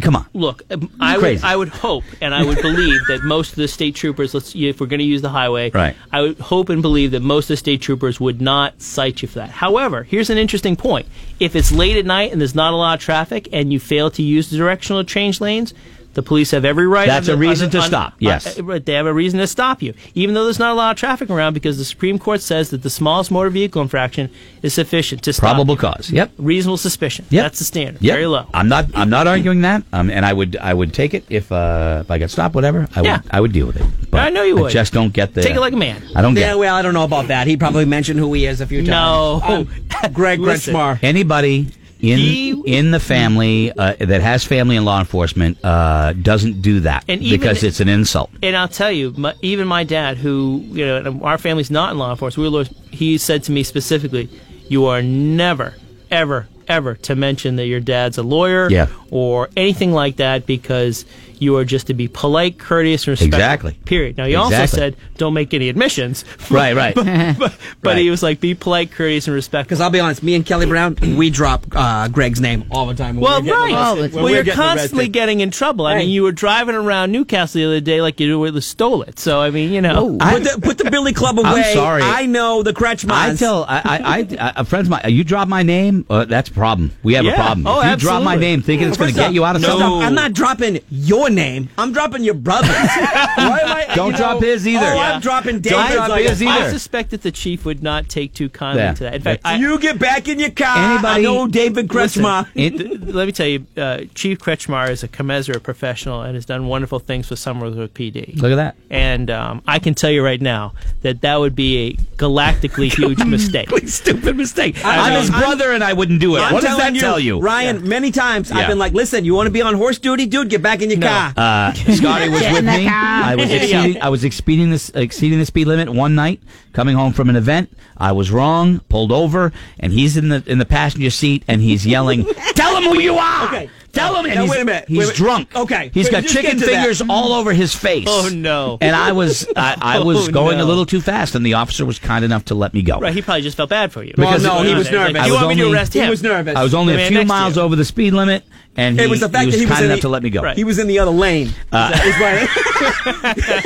Come 0.00 0.16
on. 0.16 0.26
Look, 0.32 0.62
um, 0.70 0.90
I 1.00 1.18
would. 1.18 1.42
I 1.44 1.56
would 1.56 1.68
hope 1.68 2.04
and 2.20 2.34
I 2.34 2.44
would 2.44 2.60
believe 2.62 3.00
that 3.08 3.22
most 3.22 3.50
of 3.50 3.56
the 3.56 3.68
state 3.68 3.94
troopers, 3.94 4.34
let's 4.34 4.54
if 4.54 4.80
we're 4.80 4.86
going 4.86 4.98
to 5.00 5.04
use 5.04 5.22
the 5.22 5.28
highway, 5.28 5.70
Right. 5.70 5.96
I 6.12 6.22
would 6.22 6.38
hope 6.38 6.68
and 6.68 6.80
believe 6.82 7.10
that 7.12 7.20
most 7.20 7.44
of 7.44 7.48
the 7.48 7.56
state 7.56 7.82
troopers 7.82 8.20
would 8.20 8.40
not 8.40 8.80
cite 8.80 9.22
you 9.22 9.28
for 9.28 9.40
that. 9.40 9.50
However, 9.50 10.02
here's 10.02 10.30
an 10.30 10.38
interesting 10.38 10.76
point: 10.76 11.06
if 11.38 11.54
it's 11.56 11.72
late 11.72 11.96
at 11.96 12.06
night 12.06 12.32
and 12.32 12.40
there's 12.40 12.54
not 12.54 12.72
a 12.72 12.76
lot 12.76 12.98
of 12.98 13.04
traffic 13.04 13.48
and 13.52 13.72
you 13.72 13.80
fail 13.80 14.10
to 14.12 14.22
use 14.22 14.50
the 14.50 14.56
directional 14.56 15.04
change 15.04 15.40
lanes. 15.40 15.74
The 16.12 16.22
police 16.24 16.50
have 16.50 16.64
every 16.64 16.88
right. 16.88 17.06
That's 17.06 17.28
on 17.28 17.34
a 17.34 17.36
the- 17.36 17.44
on 17.44 17.50
reason 17.50 17.70
the- 17.70 17.78
to 17.78 17.82
on- 17.82 17.86
stop, 17.88 18.14
yes. 18.18 18.58
uh, 18.58 18.80
they 18.84 18.94
have 18.94 19.06
a 19.06 19.14
reason 19.14 19.38
to 19.38 19.46
stop 19.46 19.80
you, 19.80 19.94
even 20.16 20.34
though 20.34 20.42
there's 20.42 20.58
not 20.58 20.72
a 20.72 20.74
lot 20.74 20.90
of 20.90 20.96
traffic 20.98 21.30
around, 21.30 21.54
because 21.54 21.78
the 21.78 21.84
Supreme 21.84 22.18
Court 22.18 22.40
says 22.42 22.70
that 22.70 22.82
the 22.82 22.90
smallest 22.90 23.30
motor 23.30 23.48
vehicle 23.48 23.80
infraction 23.80 24.28
is 24.60 24.74
sufficient 24.74 25.22
to 25.22 25.32
stop. 25.32 25.42
Probable 25.54 25.74
you. 25.74 25.80
cause. 25.80 26.10
Yep. 26.10 26.32
Reasonable 26.36 26.78
suspicion. 26.78 27.26
Yep. 27.30 27.44
That's 27.44 27.58
the 27.60 27.64
standard. 27.64 28.02
Yep. 28.02 28.12
Very 28.14 28.26
low. 28.26 28.46
I'm 28.52 28.68
not. 28.68 28.86
I'm 28.94 29.08
not 29.08 29.28
arguing 29.28 29.60
that. 29.60 29.84
Um, 29.92 30.10
and 30.10 30.26
I 30.26 30.32
would. 30.32 30.56
I 30.56 30.74
would 30.74 30.92
take 30.92 31.14
it 31.14 31.24
if 31.30 31.52
uh, 31.52 31.98
if 32.00 32.10
I 32.10 32.18
got 32.18 32.30
stopped. 32.30 32.56
Whatever. 32.56 32.88
I 32.96 33.02
Yeah. 33.02 33.18
would. 33.18 33.30
I 33.30 33.40
would 33.40 33.52
deal 33.52 33.66
with 33.68 33.76
it. 33.76 33.86
But 34.10 34.20
I 34.22 34.30
know 34.30 34.42
you 34.42 34.58
I 34.58 34.62
would. 34.62 34.72
just 34.72 34.92
don't 34.92 35.12
get 35.12 35.34
the. 35.34 35.42
Take 35.42 35.54
it 35.54 35.60
like 35.60 35.74
a 35.74 35.76
man. 35.76 36.02
I 36.16 36.22
don't 36.22 36.34
get. 36.34 36.40
yeah, 36.40 36.54
well, 36.56 36.74
I 36.74 36.82
don't 36.82 36.94
know 36.94 37.04
about 37.04 37.28
that. 37.28 37.46
He 37.46 37.56
probably 37.56 37.84
mentioned 37.84 38.18
who 38.18 38.32
he 38.32 38.46
is 38.46 38.60
a 38.60 38.66
few 38.66 38.82
No. 38.82 39.40
times. 39.44 39.68
Um, 40.02 40.12
Greg 40.12 40.40
Listen. 40.40 40.74
Kretschmar. 40.74 40.98
Anybody 41.04 41.68
in 42.02 42.18
He- 42.18 42.50
in 42.66 42.90
the 42.90 43.00
family 43.00 43.72
uh, 43.76 43.94
that 43.98 44.20
has 44.22 44.44
family 44.44 44.76
in 44.76 44.84
law 44.84 44.98
enforcement 45.00 45.58
uh, 45.64 46.12
doesn't 46.14 46.62
do 46.62 46.80
that 46.80 47.04
And 47.08 47.22
even- 47.22 47.38
because 47.38 47.62
it's 47.62 47.80
an 47.80 47.88
insult. 47.88 48.30
And 48.42 48.56
I'll 48.56 48.68
tell 48.68 48.90
you, 48.92 49.12
my, 49.16 49.34
even 49.42 49.66
my 49.68 49.84
dad, 49.84 50.16
who 50.16 50.62
you 50.70 50.86
know, 50.86 51.20
our 51.22 51.38
family's 51.38 51.70
not 51.70 51.92
in 51.92 51.98
law 51.98 52.10
enforcement, 52.10 52.50
we 52.52 52.58
were, 52.58 52.64
he 52.90 53.18
said 53.18 53.42
to 53.44 53.52
me 53.52 53.62
specifically, 53.62 54.28
"You 54.68 54.86
are 54.86 55.02
never, 55.02 55.74
ever, 56.10 56.48
ever 56.68 56.94
to 56.94 57.14
mention 57.16 57.56
that 57.56 57.66
your 57.66 57.80
dad's 57.80 58.16
a 58.18 58.22
lawyer, 58.22 58.70
Yeah. 58.70 58.86
or 59.10 59.48
anything 59.56 59.92
like 59.92 60.16
that, 60.16 60.46
because 60.46 61.04
you 61.40 61.56
are 61.56 61.64
just 61.64 61.88
to 61.88 61.94
be 61.94 62.06
polite, 62.08 62.58
courteous, 62.58 63.02
and 63.04 63.12
respectful. 63.12 63.38
Exactly. 63.38 63.72
Period. 63.84 64.16
Now 64.16 64.26
he 64.26 64.34
also 64.36 64.66
said, 64.66 64.96
"Don't 65.16 65.34
make 65.34 65.52
any 65.54 65.68
admissions." 65.68 66.24
Right. 66.50 66.74
Right. 66.74 66.94
but 66.94 67.36
but 67.38 67.56
Right. 67.84 67.98
he 67.98 68.10
was 68.10 68.22
like, 68.22 68.40
"Be 68.40 68.54
polite, 68.54 68.90
courteous, 68.90 69.26
and 69.26 69.34
respectful." 69.34 69.68
Because 69.68 69.80
I'll 69.80 69.90
be 69.90 70.00
honest, 70.00 70.22
me 70.22 70.34
and 70.34 70.44
Kelly 70.44 70.66
Brown, 70.66 70.96
we 71.16 71.30
drop 71.30 71.64
uh, 71.74 72.08
Greg's 72.08 72.40
name 72.40 72.64
all 72.70 72.86
the 72.86 72.94
time. 72.94 73.16
when 73.16 73.22
Well, 73.24 73.42
we're 73.42 73.52
right. 73.54 73.72
arrested- 73.72 74.00
when 74.00 74.12
well, 74.14 74.24
we're 74.24 74.30
you're 74.36 74.44
getting 74.44 74.56
constantly 74.60 74.98
arrested. 75.04 75.12
getting 75.12 75.40
in 75.40 75.50
trouble. 75.50 75.86
I 75.86 75.92
Hey. 75.94 75.98
mean, 76.00 76.10
you 76.10 76.22
were 76.22 76.32
driving 76.32 76.74
around 76.74 77.12
Newcastle 77.12 77.60
the 77.60 77.66
other 77.66 77.80
day 77.80 78.00
like 78.02 78.20
you 78.20 78.38
were 78.38 78.60
stole 78.60 79.02
it. 79.02 79.18
So 79.18 79.40
I 79.40 79.50
mean, 79.50 79.72
you 79.72 79.80
know. 79.80 80.18
Put 80.20 80.44
the, 80.44 80.58
put 80.60 80.78
the 80.78 80.90
Billy 80.90 81.12
Club 81.12 81.38
away. 81.38 81.48
I'm 81.48 81.54
away. 81.54 81.72
sorry. 81.74 82.02
I 82.02 82.26
know 82.26 82.62
the 82.62 82.72
Kretschmars. 82.72 83.12
I 83.12 83.34
tell 83.36 83.64
I, 83.64 83.78
I, 83.84 84.36
I, 84.48 84.52
I 84.56 84.62
friends 84.64 84.88
of 84.88 84.90
mine, 84.90 85.02
you 85.08 85.24
drop 85.24 85.48
my 85.48 85.62
name, 85.62 86.04
uh, 86.10 86.24
that's 86.24 86.48
a 86.50 86.52
problem. 86.52 86.90
We 87.02 87.14
have 87.14 87.24
Yeah. 87.24 87.32
a 87.32 87.36
problem. 87.36 87.66
Oh, 87.66 87.80
if 87.80 87.90
you 87.90 87.96
drop 88.08 88.22
my 88.22 88.36
name 88.36 88.60
thinking 88.62 88.88
it's 88.88 88.96
going 88.98 89.10
to 89.10 89.16
get 89.16 89.32
you 89.32 89.44
out 89.44 89.56
of 89.56 89.62
first 89.62 89.78
something, 89.78 90.02
I'm 90.02 90.14
not 90.14 90.32
dropping 90.32 90.80
your 90.90 91.29
name. 91.30 91.68
I'm 91.78 91.92
dropping 91.92 92.24
your 92.24 92.34
brother's. 92.34 92.68
Why 92.70 93.60
am 93.62 93.68
I? 93.90 93.94
Don't 93.94 94.06
you 94.06 94.12
know, 94.12 94.18
drop 94.18 94.42
his 94.42 94.66
either. 94.66 94.84
Oh, 94.86 94.94
Yeah. 94.94 95.12
I'm 95.14 95.20
dropping 95.20 95.60
Don't 95.60 95.90
drop 95.92 96.08
like, 96.10 96.24
his 96.26 96.42
either. 96.42 96.64
I 96.66 96.70
suspect 96.70 97.10
that 97.10 97.22
the 97.22 97.30
chief 97.32 97.64
would 97.64 97.82
not 97.82 98.08
take 98.08 98.34
too 98.34 98.48
kindly 98.48 98.82
Yeah. 98.84 98.94
to 98.94 99.02
that. 99.04 99.14
In 99.14 99.22
fact, 99.22 99.42
I, 99.44 99.56
You 99.56 99.78
get 99.78 99.98
back 99.98 100.28
in 100.28 100.38
your 100.38 100.50
car. 100.50 100.92
Anybody- 100.94 101.20
I 101.20 101.22
know 101.22 101.46
David 101.46 101.92
Listen, 101.92 102.22
Kretschmar. 102.24 102.46
It- 102.54 103.14
let 103.14 103.26
me 103.26 103.32
tell 103.32 103.46
you, 103.46 103.66
uh, 103.76 103.98
Chief 104.14 104.38
Kretschmar 104.38 104.90
is 104.90 105.02
a 105.02 105.08
commensurate 105.08 105.62
professional 105.62 106.22
and 106.22 106.34
has 106.34 106.44
done 106.46 106.66
wonderful 106.66 106.98
things 106.98 107.28
for 107.28 107.36
Somerville 107.36 107.88
PD. 107.88 108.40
look 108.40 108.52
at 108.52 108.56
that. 108.56 108.76
And 108.90 109.30
um, 109.30 109.62
I 109.66 109.78
can 109.78 109.94
tell 109.94 110.10
you 110.10 110.24
right 110.24 110.40
now 110.40 110.72
that 111.02 111.20
that 111.22 111.40
would 111.40 111.54
be 111.54 111.78
a 111.78 111.92
galactically 112.16 112.92
huge 112.96 113.24
mistake. 113.24 113.68
Stupid 113.86 114.36
mistake. 114.36 114.84
I'm- 114.84 115.00
I'm, 115.00 115.20
his 115.20 115.30
I'm- 115.30 115.40
brother 115.40 115.72
and 115.72 115.82
I 115.82 115.92
wouldn't 115.92 116.20
do 116.20 116.36
it. 116.36 116.40
I'm 116.40 116.52
what 116.54 116.62
does 116.62 116.76
telling 116.76 116.94
that 116.94 117.00
tell 117.00 117.18
you? 117.18 117.40
Ryan? 117.40 117.88
Many 117.88 118.10
times 118.12 118.50
Yeah. 118.50 118.58
I've 118.58 118.68
been 118.68 118.78
like, 118.78 118.92
"Listen, 118.92 119.24
you 119.24 119.34
want 119.34 119.46
to 119.46 119.50
be 119.50 119.62
on 119.62 119.74
horse 119.74 119.98
duty, 119.98 120.26
dude? 120.26 120.48
Get 120.50 120.62
back 120.62 120.82
in 120.82 120.90
your 120.90 120.98
No. 120.98 121.08
car." 121.08 121.19
Uh, 121.36 121.72
Scotty 121.94 122.28
was 122.28 122.40
with 122.42 122.64
me. 122.64 122.86
I 122.88 123.34
was 123.36 123.50
exceeding, 123.50 124.02
I 124.02 124.08
was 124.08 124.24
exceeding 124.24 124.70
this 124.70 124.90
exceeding 124.90 125.38
the 125.38 125.46
speed 125.46 125.66
limit 125.66 125.88
one 125.88 126.14
night, 126.14 126.42
coming 126.72 126.96
home 126.96 127.12
from 127.12 127.28
an 127.28 127.36
event. 127.36 127.76
I 127.96 128.12
was 128.12 128.30
wrong, 128.30 128.80
pulled 128.88 129.12
over, 129.12 129.52
and 129.78 129.92
he's 129.92 130.16
in 130.16 130.28
the 130.28 130.42
in 130.46 130.58
the 130.58 130.64
passenger 130.66 131.10
seat, 131.10 131.44
and 131.46 131.60
he's 131.60 131.86
yelling, 131.86 132.24
"Tell 132.54 132.76
him 132.76 132.84
who 132.84 133.00
you 133.00 133.16
are! 133.16 133.44
Okay. 133.46 133.70
Tell 133.92 134.16
him!" 134.16 134.26
Now, 134.32 134.42
he's, 134.42 134.50
wait 134.50 134.60
a 134.60 134.64
minute. 134.64 134.84
He's 134.88 135.06
Wait 135.08 135.16
drunk. 135.16 135.54
Okay. 135.56 135.90
he's 135.94 136.06
Wait, 136.06 136.12
got 136.12 136.24
chicken 136.26 136.52
to 136.58 136.66
that. 136.66 136.66
fingers 136.66 137.02
all 137.08 137.32
over 137.32 137.52
his 137.52 137.74
face. 137.74 138.06
Oh, 138.08 138.30
no. 138.32 138.78
And 138.80 138.94
I 138.94 139.12
was 139.12 139.46
I, 139.56 139.76
I 139.80 139.98
was 140.04 140.28
Oh, 140.28 140.32
going 140.32 140.60
a 140.60 140.64
little 140.64 140.86
too 140.86 141.00
fast, 141.00 141.34
and 141.34 141.44
the 141.44 141.54
officer 141.54 141.84
was 141.84 141.98
kind 141.98 142.24
enough 142.24 142.46
to 142.46 142.54
let 142.54 142.72
me 142.74 142.82
go. 142.82 142.98
Right, 142.98 143.12
he 143.14 143.22
probably 143.22 143.42
just 143.42 143.56
felt 143.56 143.70
bad 143.70 143.92
for 143.92 144.02
you. 144.02 144.14
Well, 144.16 144.28
Because- 144.28 144.42
no, 144.44 144.62
he 144.62 144.74
was 144.74 144.84
like, 144.90 144.92
nervous. 145.14 145.26
You 145.26 145.32
want 145.34 145.46
was 145.46 145.56
me 145.56 145.60
to 145.62 145.66
only- 145.66 145.76
arrest 145.78 145.92
he 145.94 146.00
him? 146.00 146.10
was 146.10 146.22
nervous. 146.22 146.56
I 146.56 146.62
was 146.62 146.74
only 146.74 146.94
a 147.02 147.08
few 147.08 147.24
miles 147.24 147.58
over 147.58 147.76
the 147.76 147.84
speed 147.84 148.12
limit, 148.12 148.44
and 148.76 149.00
It 149.00 149.08
was 149.10 149.20
the 149.20 149.28
fact 149.28 149.40
he 149.42 149.46
was 149.46 149.54
that 149.56 149.60
he 149.60 149.66
was 149.66 149.72
kind 149.72 149.84
in 149.84 149.90
enough 149.90 149.98
the- 149.98 150.02
to 150.02 150.08
let 150.08 150.22
me 150.22 150.30
go. 150.30 150.42
Right. 150.42 150.56
He 150.56 150.64
was 150.64 150.78
in 150.78 150.86
the 150.86 150.98
other 150.98 151.10
lane. 151.10 151.48
Is 151.48 151.54
why- 151.72 152.48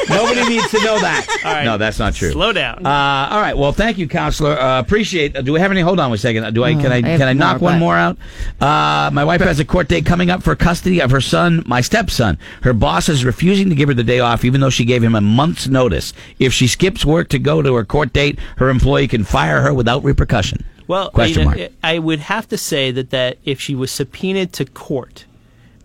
Nobody 0.09 0.49
needs 0.49 0.71
to 0.71 0.79
know 0.85 0.99
that. 1.01 1.27
right. 1.45 1.65
No, 1.65 1.79
that's 1.79 1.99
not 1.99 2.15
true. 2.15 2.31
Slow 2.33 2.53
down. 2.53 2.85
Uh, 2.85 3.29
all 3.31 3.41
right. 3.41 3.57
Well, 3.57 3.73
thank 3.73 3.99
you, 3.99 4.09
counselor. 4.09 4.59
Uh, 4.59 4.81
appreciate. 4.81 5.37
Uh, 5.37 5.43
do 5.43 5.53
we 5.53 5.61
have 5.61 5.71
any? 5.71 5.81
Hold 5.83 6.01
on 6.01 6.11
one 6.11 6.19
second. 6.19 6.53
Do 6.55 6.65
I? 6.65 6.75
Can 6.75 6.91
I? 6.93 7.03
Can 7.03 7.23
I 7.23 7.33
knock 7.33 7.61
one 7.61 7.79
more 7.79 7.97
out? 7.97 8.17
Uh, 8.61 9.11
my 9.13 9.25
wife 9.25 9.41
has 9.41 9.61
a 9.61 9.65
court 9.65 9.89
date 9.89 10.07
coming 10.15 10.31
up 10.31 10.45
for 10.45 10.55
custody 10.55 11.01
of 11.01 11.11
her 11.11 11.21
son, 11.21 11.61
my 11.67 11.81
stepson. 11.81 12.39
Her 12.63 12.73
boss 12.73 13.09
is 13.09 13.25
refusing 13.25 13.69
to 13.69 13.75
give 13.75 13.89
her 13.89 13.95
the 13.97 14.05
day 14.05 14.21
off, 14.21 14.45
even 14.45 14.61
though 14.61 14.71
she 14.71 14.85
gave 14.85 15.03
him 15.03 15.17
a 15.17 15.21
month's 15.21 15.67
notice. 15.67 16.13
If 16.39 16.53
she 16.53 16.69
skips 16.69 17.05
work 17.05 17.31
to 17.31 17.39
go 17.41 17.63
to 17.63 17.75
her 17.75 17.85
court 17.85 18.13
date, 18.13 18.39
her 18.59 18.69
employee 18.69 19.09
can 19.09 19.25
fire 19.25 19.61
her 19.61 19.75
without 19.75 20.05
repercussion. 20.05 20.65
Well, 20.87 21.11
Question 21.11 21.47
mark. 21.47 21.59
I 21.83 21.99
would 21.99 22.21
have 22.21 22.47
to 22.51 22.57
say 22.57 22.93
that, 22.93 23.11
that 23.11 23.39
if 23.45 23.61
she 23.61 23.75
was 23.75 23.91
subpoenaed 23.91 24.53
to 24.53 24.67
court, 24.67 25.25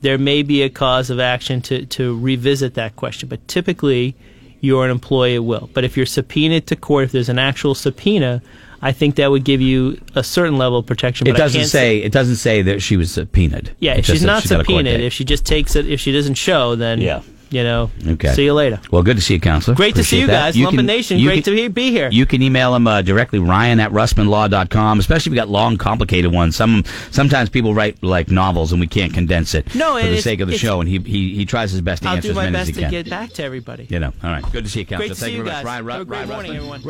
there 0.01 0.19
may 0.19 0.43
be 0.43 0.61
a 0.61 0.69
cause 0.69 1.09
of 1.09 1.19
action 1.19 1.59
to, 1.61 1.87
to 1.87 2.15
revisit 2.19 2.75
that 2.75 2.95
question. 2.97 3.29
But 3.29 3.47
typically, 3.47 4.15
you're 4.61 4.85
an 4.85 4.91
employee 4.91 5.37
at 5.37 5.43
will. 5.43 5.71
But 5.73 5.85
if 5.85 5.97
you're 5.97 6.05
subpoenaed 6.05 6.67
to 6.67 6.75
court, 6.75 7.05
if 7.05 7.11
there's 7.13 7.29
an 7.29 7.39
actual 7.39 7.73
subpoena, 7.73 8.43
I 8.81 8.91
think 8.91 9.15
that 9.15 9.29
would 9.29 9.43
give 9.43 9.61
you 9.61 9.99
a 10.15 10.23
certain 10.23 10.57
level 10.57 10.79
of 10.79 10.85
protection. 10.85 11.27
It 11.27 11.35
doesn't 11.35 11.59
can't 11.61 11.69
say. 11.69 11.97
It 11.99 12.11
doesn't 12.11 12.37
say 12.37 12.61
that 12.61 12.81
she 12.81 12.97
was 12.97 13.11
subpoenaed. 13.11 13.71
Yeah, 13.79 13.95
if 13.95 14.05
she's 14.05 14.23
not 14.23 14.41
she's 14.41 14.51
got 14.51 14.61
a 14.61 14.63
court 14.63 14.85
subpoenaed, 14.85 15.01
if 15.01 15.13
she 15.13 15.25
just 15.25 15.45
takes 15.45 15.75
it, 15.75 15.87
if 15.87 15.99
she 15.99 16.11
doesn't 16.11 16.35
show, 16.35 16.75
then 16.75 17.01
Yeah. 17.01 17.21
You 17.49 17.63
know, 17.63 17.89
Okay. 18.07 18.33
see 18.33 18.45
you 18.45 18.53
later. 18.53 18.79
Well, 18.91 19.03
good 19.03 19.17
to 19.17 19.23
see 19.23 19.35
you, 19.35 19.39
counselor. 19.39 19.75
Great 19.75 19.95
to 19.95 20.03
see 20.03 20.19
you 20.19 20.27
that. 20.27 20.33
guys. 20.33 20.57
You 20.57 20.65
Lumpin' 20.65 20.79
can- 20.79 20.85
Nation, 20.85 21.21
great 21.23 21.43
can- 21.43 21.55
to 21.55 21.69
be, 21.69 21.91
here. 21.91 22.09
You 22.11 22.25
can 22.25 22.41
email 22.41 22.75
him 22.75 22.87
uh, 22.87 23.01
directly, 23.01 23.39
Ryan 23.39 23.79
at 23.79 23.91
RussmanLaw.com, 23.91 24.99
especially 24.99 25.29
if 25.31 25.33
you 25.33 25.39
got 25.41 25.49
long, 25.49 25.77
complicated 25.77 26.31
ones. 26.31 26.55
Some 26.55 26.83
Sometimes 27.11 27.49
people 27.49 27.73
write 27.73 28.01
like 28.03 28.29
novels 28.29 28.71
and 28.71 28.79
we 28.79 28.87
can't 28.87 29.13
condense 29.13 29.53
it 29.55 29.73
No, 29.75 29.99
for 29.99 30.07
the 30.07 30.21
sake 30.21 30.39
of 30.39 30.47
the 30.47 30.57
show, 30.57 30.79
and 30.79 30.89
he, 30.89 30.99
he, 30.99 31.35
he 31.35 31.45
tries 31.45 31.71
his 31.71 31.81
best 31.81 32.03
to 32.03 32.09
I'll 32.09 32.15
answer 32.15 32.27
do 32.27 32.31
as 32.31 32.35
my 32.35 32.43
many 32.49 32.53
best 32.53 32.69
as 32.71 32.75
he 32.75 32.83
to 32.83 32.89
get 32.89 33.09
back 33.09 33.31
to 33.33 33.43
everybody. 33.43 33.87
You 33.89 33.99
know, 33.99 34.13
all 34.23 34.29
right. 34.31 34.43
Good 34.51 34.63
to 34.65 34.69
see 34.69 34.81
you, 34.81 34.85
counselor. 34.85 35.07
Great 35.07 35.15
to 35.15 35.19
Thank 35.21 35.31
see 35.31 35.37
you 35.37 35.43
very 35.43 35.55
much. 35.55 35.63
guys. 35.65 35.83
Ryan, 35.83 35.87
Have 35.89 36.01
a 36.01 36.05
great 36.05 36.17
Ryan 36.17 36.29
morning, 36.29 36.51
Russman. 36.51 36.55
everyone. 36.55 36.81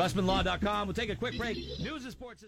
RussmanLaw.com. 0.45 0.87
We'll 0.87 0.93
take 0.93 1.09
a 1.09 1.15
quick 1.15 1.37
break. 1.37 1.57
News 1.79 2.03
and 2.03 2.11
sports. 2.11 2.37